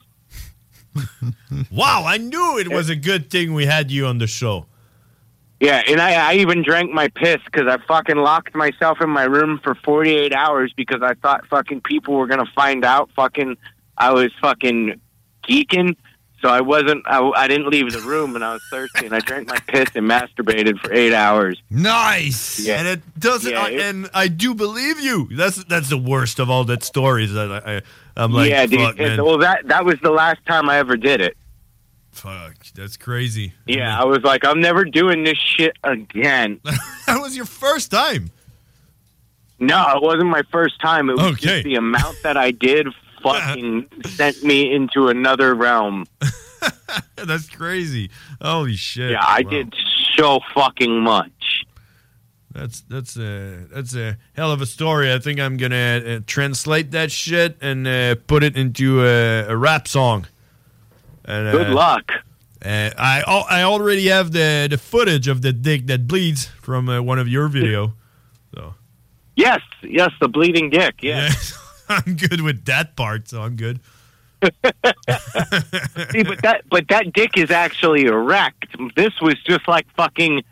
[1.71, 4.65] Wow, I knew it was a good thing we had you on the show.
[5.59, 9.25] Yeah, and I, I even drank my piss because I fucking locked myself in my
[9.25, 13.57] room for 48 hours because I thought fucking people were gonna find out fucking
[13.97, 15.01] I was fucking
[15.43, 15.97] geeking.
[16.41, 17.03] So I wasn't.
[17.05, 19.89] I, I didn't leave the room, and I was thirsty, and I drank my piss
[19.95, 21.61] and masturbated for eight hours.
[21.69, 22.59] Nice.
[22.59, 22.79] Yeah.
[22.79, 23.51] And it doesn't.
[23.51, 25.27] Yeah, I- it- and I do believe you.
[25.31, 27.33] That's that's the worst of all that stories.
[27.33, 27.81] That I, I
[28.15, 28.79] I'm like, yeah, dude.
[28.79, 29.25] fuck, and- man.
[29.25, 31.35] well, that that was the last time I ever did it.
[32.11, 33.53] Fuck, that's crazy.
[33.65, 36.59] Yeah, I was like, I'm never doing this shit again.
[37.05, 38.31] that was your first time.
[39.59, 41.09] No, it wasn't my first time.
[41.09, 41.35] It was Okay.
[41.35, 42.87] just the amount that I did
[43.21, 46.05] fucking sent me into another realm.
[47.15, 48.09] that's crazy.
[48.41, 49.11] Holy shit.
[49.11, 49.49] Yeah, I Wow.
[49.49, 49.73] did
[50.15, 51.65] so fucking much.
[52.51, 55.13] That's that's a that's a hell of a story.
[55.13, 59.55] I think I'm gonna uh, translate that shit and uh, put it into a, a
[59.55, 60.25] rap song.
[61.25, 62.11] And, Good uh, luck.
[62.65, 67.01] Uh, I I already have the the footage of the dick that bleeds from uh,
[67.01, 67.93] one of your video.
[68.55, 68.73] So.
[69.35, 70.95] Yes, yes, the bleeding dick.
[71.01, 71.29] Yeah.
[72.05, 73.79] I'm good with that part, so I'm good.
[74.41, 78.67] See, but that but that dick is actually erect.
[78.95, 80.43] This was just like fucking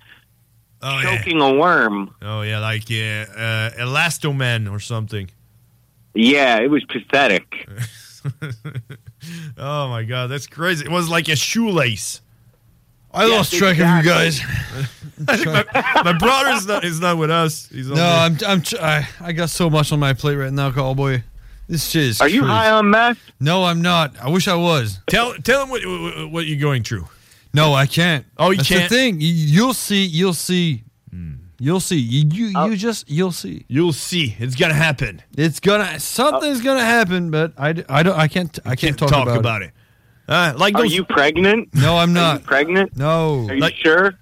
[0.82, 2.14] Oh, choking a worm.
[2.22, 5.30] Oh yeah, like uh, uh, Elastoman or something.
[6.14, 7.68] Yeah, it was pathetic.
[9.58, 10.86] Oh my god, that's crazy.
[10.86, 12.22] It was like a shoelace.
[13.14, 14.42] I lost track of you guys.
[15.28, 17.68] I think my, my brother is not is not with us.
[17.70, 20.54] He's No, only- I'm, I'm, tr- I, I got so much on my plate right
[20.54, 21.24] now, cowboy.
[21.68, 22.22] This shit is.
[22.22, 23.20] Are you high on meth?
[23.40, 24.16] No, I'm not.
[24.22, 25.00] I wish I was.
[25.10, 27.08] Tell tell him what what, what you're going through.
[27.54, 28.26] No, I can't.
[28.38, 28.90] Oh, you That's can't?
[28.90, 29.22] the thing.
[29.22, 30.06] You- You'll see.
[30.06, 30.84] You'll see.
[31.10, 31.34] Hmm.
[31.60, 31.98] You'll see.
[31.98, 32.68] You, you, Oh.
[32.68, 33.10] you just.
[33.10, 33.66] You'll see.
[33.68, 34.36] You'll see.
[34.38, 35.24] It's gonna happen.
[35.36, 36.00] It's gonna.
[36.00, 38.16] Something's gonna happen, but I, I don't.
[38.18, 38.58] I can't.
[38.64, 39.72] I can't, talk, talk about, about it.
[40.28, 41.74] Uh, like Are you pregnant?
[41.74, 42.34] No, I'm Are not.
[42.42, 42.98] you pregnant?
[42.98, 43.48] No.
[43.48, 44.14] Are you Like- sure?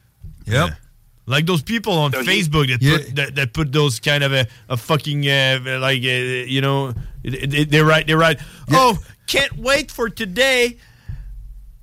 [0.46, 0.70] Yep.
[1.28, 2.98] like those people on So you- Facebook that, Yeah.
[2.98, 6.94] put, that that put those kind of a, a fucking uh, like uh, you know
[7.24, 8.40] they, they- they write they write
[8.72, 10.78] oh can't wait for today.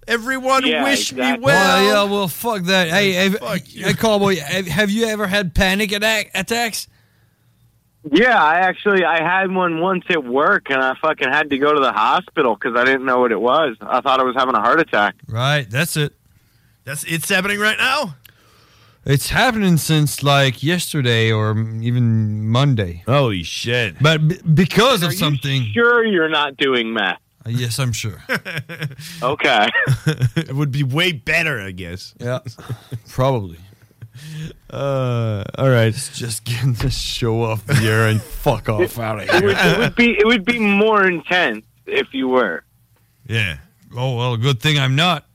[0.06, 1.38] Everyone Yeah, wish exactly.
[1.40, 1.84] me well.
[1.84, 2.10] Well, yeah.
[2.12, 2.88] Well, fuck that.
[2.88, 3.84] Hey, hey, fuck you.
[3.86, 4.36] hey, cowboy.
[4.40, 6.88] Have, have you ever had panic attack attacks?
[8.10, 11.72] Yeah, I actually I had one once at work, and I fucking had to go
[11.72, 13.76] to the hospital because I didn't know what it was.
[13.80, 15.14] I thought I was having a heart attack.
[15.28, 15.68] Right.
[15.70, 16.12] That's it.
[16.84, 18.16] That's it's happening right now.
[19.04, 23.02] It's happening since like yesterday or even Monday.
[23.06, 23.96] Holy shit!
[24.00, 25.64] But b- because Are of you something.
[25.72, 27.18] sure you're not doing meth?
[27.44, 28.22] Uh, yes, I'm sure.
[29.22, 29.68] Okay.
[30.36, 32.14] it would be way better, I guess.
[32.18, 32.40] Yeah.
[33.08, 33.58] Probably.
[34.70, 35.92] Uh, all right.
[36.14, 39.74] Just getting this show off the air and fuck off out of it, would, here.
[39.74, 42.64] it would be it would be more intense if you were.
[43.28, 43.58] Yeah.
[43.94, 45.26] Oh well, good thing I'm not.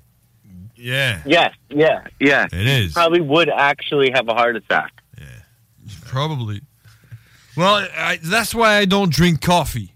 [0.75, 1.21] Yeah.
[1.25, 1.53] Yes.
[1.69, 2.07] Yeah.
[2.19, 2.45] Yeah.
[2.51, 2.93] It is.
[2.93, 4.91] Probably would actually have a heart attack.
[5.19, 5.25] Yeah.
[6.05, 6.61] Probably.
[7.55, 9.93] Well, I, that's why I don't drink coffee.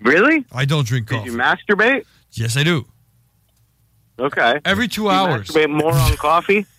[0.00, 0.44] Really?
[0.52, 1.30] I don't drink Did coffee.
[1.30, 2.04] you masturbate?
[2.32, 2.86] yes, I do.
[4.18, 4.60] Okay.
[4.64, 5.48] Every two You hours.
[5.48, 6.66] masturbate more on coffee.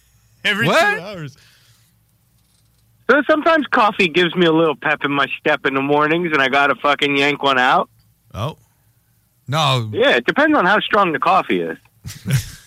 [0.45, 0.95] Every What?
[0.97, 1.37] two hours.
[3.09, 6.41] So sometimes coffee gives me a little pep in my step in the mornings, and
[6.41, 7.89] I gotta fucking yank one out.
[8.33, 8.57] Oh.
[9.47, 9.89] No.
[9.93, 11.77] Yeah, it depends on how strong the coffee is.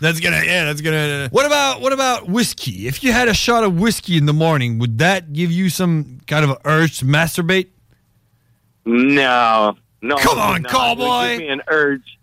[0.00, 0.64] That's gonna yeah.
[0.64, 1.28] That's gonna.
[1.30, 2.86] What about what about whiskey?
[2.86, 6.20] If you had a shot of whiskey in the morning, would that give you some
[6.26, 7.68] kind of urge to masturbate?
[8.84, 10.16] No, no.
[10.16, 10.70] Come on, not.
[10.70, 11.04] cowboy.
[11.04, 12.18] It would give me an urge.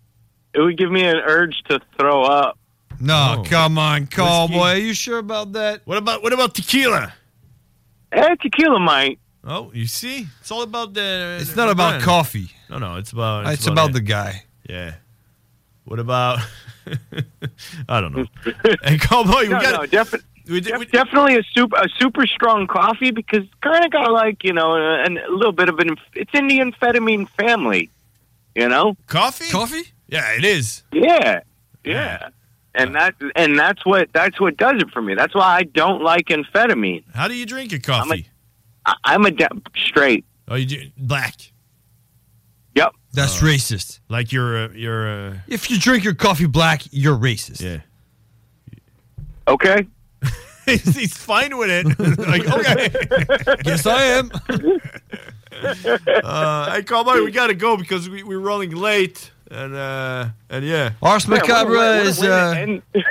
[0.53, 2.57] It would give me an urge to throw up.
[3.03, 3.43] No, Oh.
[3.43, 4.71] come on, cowboy.
[4.71, 5.81] Are you sure about that?
[5.85, 7.13] What about what about tequila?
[8.13, 9.19] Eh, tequila might.
[9.45, 11.37] Oh, you see, it's all about the.
[11.41, 12.03] It's the not about brand.
[12.03, 12.51] coffee.
[12.69, 13.45] No, no, it's about.
[13.51, 13.93] It's, about, it.
[13.93, 14.43] the guy.
[14.69, 14.93] Yeah.
[15.83, 16.39] What about?
[17.89, 18.25] I don't know.
[18.83, 19.81] hey, cowboy, we No, got.
[19.81, 23.91] no, defi- we, def- we, definitely a super a super strong coffee because kind of
[23.91, 27.89] got like you know a, a little bit of an it's in the amphetamine family,
[28.55, 28.95] you know.
[29.07, 29.49] coffee.
[29.51, 29.91] Coffee?
[30.07, 30.83] Yeah, it is.
[30.93, 31.41] Yeah,
[31.84, 32.30] yeah,
[32.75, 35.13] and that and that's what that's what does it for me.
[35.15, 37.03] That's why I don't like amphetamine.
[37.13, 38.27] How do you drink your coffee?
[38.85, 39.47] I, I'm a de-
[39.87, 40.25] straight.
[40.47, 41.35] oh, you do black.
[42.75, 42.93] Yep.
[43.13, 43.45] That's Oh.
[43.45, 43.99] racist.
[44.09, 45.07] Like you're uh, you're.
[45.29, 47.61] Uh, If you drink your coffee black, you're racist.
[47.61, 47.81] yeah.
[49.47, 49.85] Okay.
[50.65, 51.85] he's, he's fine with it.
[52.17, 53.55] like okay.
[53.65, 54.31] Yes, I am.
[56.23, 60.91] uh, hey, cowboy, we gotta go because we we're rolling late, and uh, and yeah.
[61.01, 62.23] Ars Yeah, what a way- Macabre what a is.
[62.23, 62.77] Uh,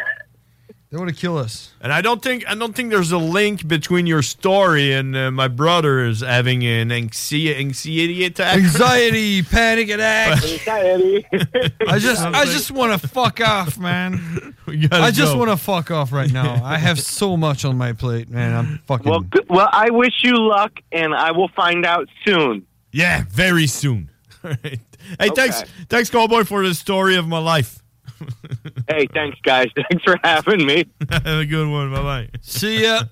[0.90, 1.72] They want to kill us.
[1.80, 5.30] And I don't think I don't think there's a link between your story and uh,
[5.30, 8.58] my brother is having an anxiety anxiety attack.
[8.58, 10.42] Anxiety, panic attack.
[10.44, 11.24] Anxiety.
[11.88, 14.54] I just, I just want to fuck off, man.
[14.90, 16.62] I just want to fuck off right now.
[16.62, 18.52] I have so much on my plate, man.
[18.54, 19.10] I'm fucking.
[19.10, 22.66] Well, good, well, I wish you luck, and I will find out soon.
[22.92, 24.10] Yeah, very soon.
[24.44, 24.78] All right.
[25.18, 27.82] Hey, thanks, thanks, Cowboy, for the story of my life.
[28.88, 29.68] hey, thanks, guys.
[29.76, 30.84] Thanks for having me.
[31.10, 31.92] Have a good one.
[31.92, 32.28] Bye bye.
[32.40, 33.02] See ya.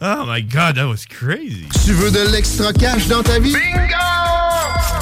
[0.00, 1.66] Oh my God, that was crazy.
[1.84, 3.52] Tu veux de l'extra cash dans ta vie?
[3.52, 3.94] Bingo!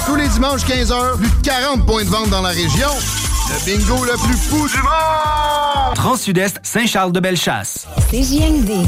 [0.05, 2.89] Tous les dimanches 15h, plus de 40 points de vente dans la région.
[3.49, 5.95] Le bingo le plus fou du monde!
[5.95, 7.87] Trans-Sud-Est, Saint-Charles-de-Bellechasse.
[8.09, 8.87] CJMD,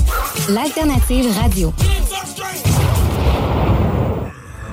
[0.50, 1.74] l'alternative radio.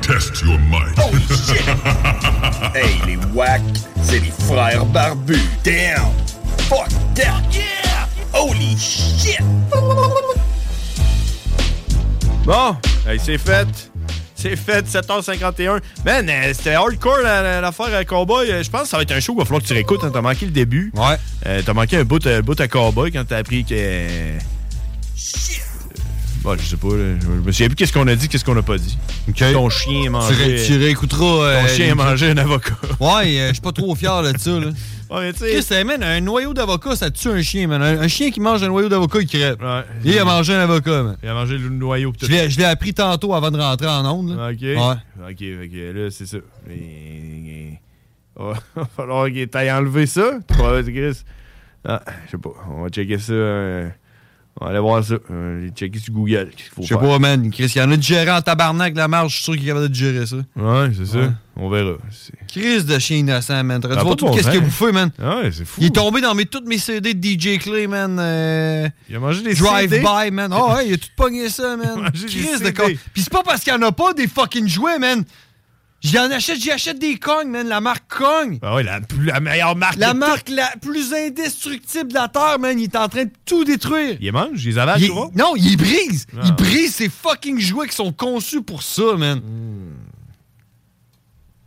[0.03, 0.95] Test your might.
[0.99, 1.63] Oh shit!
[2.75, 3.61] hey, les wack,
[4.03, 5.39] c'est les frères barbus.
[5.65, 6.11] Damn!
[6.69, 7.41] Fuck that!
[7.53, 8.09] Yeah!
[8.35, 9.39] Holy shit!
[12.45, 12.77] Bon,
[13.09, 13.69] hey, c'est fait.
[14.35, 15.81] C'est fait, 7h51.
[16.05, 18.51] Man, euh, c'était hardcore la- la- l'affaire à Cowboy.
[18.51, 20.03] Euh, Je pense que ça va être un show qu'il va falloir que tu réécoutes.
[20.03, 20.11] hein.
[20.13, 20.93] T'as manqué le début.
[20.97, 21.63] Ouais.
[21.63, 23.75] t'as manqué un bout, euh, bout à Cowboy quand t'as appris que.
[23.77, 24.39] euh,
[26.43, 26.89] Bon, je sais pas.
[26.89, 27.15] là.
[27.21, 28.99] Je me souviens plus qu'est-ce qu'on a dit, qu'est-ce qu'on a pas dit.
[29.53, 30.57] Ton chien a mangé.
[30.67, 31.25] Tu, tu réécouteras.
[31.45, 32.75] euh, Ton chien a les- mangé un avocat.
[33.01, 34.67] Ouais, euh, je suis pas trop fier de ça, là.
[35.13, 35.53] Ouais, tu sais.
[36.07, 37.83] Un noyau d'avocat, ça tue un chien, man.
[37.83, 39.57] Un, un chien qui mange un noyau d'avocat, il crève.
[40.05, 41.17] Il a mangé un avocat, man.
[41.23, 42.13] Il a mangé le noyau.
[42.13, 42.25] tout.
[42.25, 44.35] Je l'ai je l'ai appris tantôt avant de rentrer en onde.
[44.37, 44.49] là.
[44.51, 44.63] OK.
[44.63, 44.77] Ouais.
[45.31, 45.95] OK, OK.
[45.95, 46.39] Là, c'est ça.
[46.67, 47.79] Mais-
[48.35, 50.31] Oh, va falloir qu'il t'aille enlever ça.
[51.85, 52.51] Ah, je sais pas.
[52.71, 53.33] On va checker ça.
[53.35, 53.89] euh,
[54.61, 55.15] On va aller voir ça.
[55.31, 56.51] Euh, checker sur Google.
[56.81, 57.51] Je sais pas, man.
[57.51, 59.31] Chris, il y en a de gérer en tabarnak la marge.
[59.33, 60.37] Je suis sûr qu'il est capable de gérer ça.
[60.57, 61.33] Ouais, c'est ça.
[61.57, 61.95] On verra.
[62.49, 63.81] Chris de chien innocent, man.
[63.85, 65.11] A voir pas tout qu'est-ce qu'il a bouffé, man.
[65.19, 65.81] Ouais, c'est fou.
[65.81, 68.19] Il est tombé dans mes, toutes mes CD de DJ Clay, man.
[68.21, 70.01] euh, Il a mangé des Drive CD.
[70.05, 70.53] by, man.
[70.55, 72.01] Oh, ouais, il a tout pogné ça, man.
[72.13, 72.73] mangé des Chris de CD.
[72.75, 72.85] con.
[73.15, 75.25] Puis c'est pas parce qu'il y en a pas des fucking jouets, man.
[76.05, 77.69] J'en achète, j'y achète des Kong, man.
[77.69, 78.59] La marque Kong.
[78.61, 79.97] Ah ouais, la, plus- la meilleure marque.
[79.99, 82.79] La marque la plus indestructible de la Terre, man.
[82.79, 84.17] Il est en train de tout détruire.
[84.21, 85.31] Il mange, il les avale, Il- tu vois?
[85.37, 86.27] non, il brise.
[86.37, 86.41] Ah.
[86.45, 89.39] Il brise ces fucking jouets qui sont conçus pour ça, man.
[89.39, 89.95] Hmm.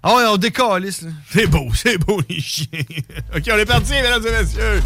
[0.03, 1.09] Ah ouais, on décalisse, là.
[1.31, 2.67] C'est beau, c'est beau, les chiens.
[3.35, 4.83] OK, on est parti, mesdames et messieurs.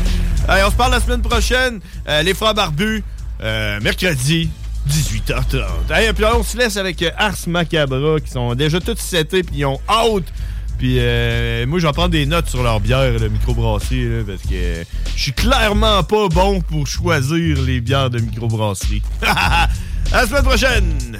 [0.48, 1.82] Allez, on se parle la semaine prochaine.
[2.08, 3.04] Euh, les frères barbus,
[3.42, 4.50] euh, mercredi,
[4.88, 5.64] 18h30.
[5.90, 9.58] Allez, puis on se laisse avec euh, Ars Macabra, qui sont déjà tous setés, puis
[9.58, 10.32] ils ont hâte.
[10.78, 14.86] Puis euh, moi, j'en prends des notes sur leur bière, le microbrasserie, là, parce que
[15.16, 19.02] je suis clairement pas bon pour choisir les bières de microbrasserie.
[19.22, 19.68] à
[20.12, 21.20] la semaine prochaine!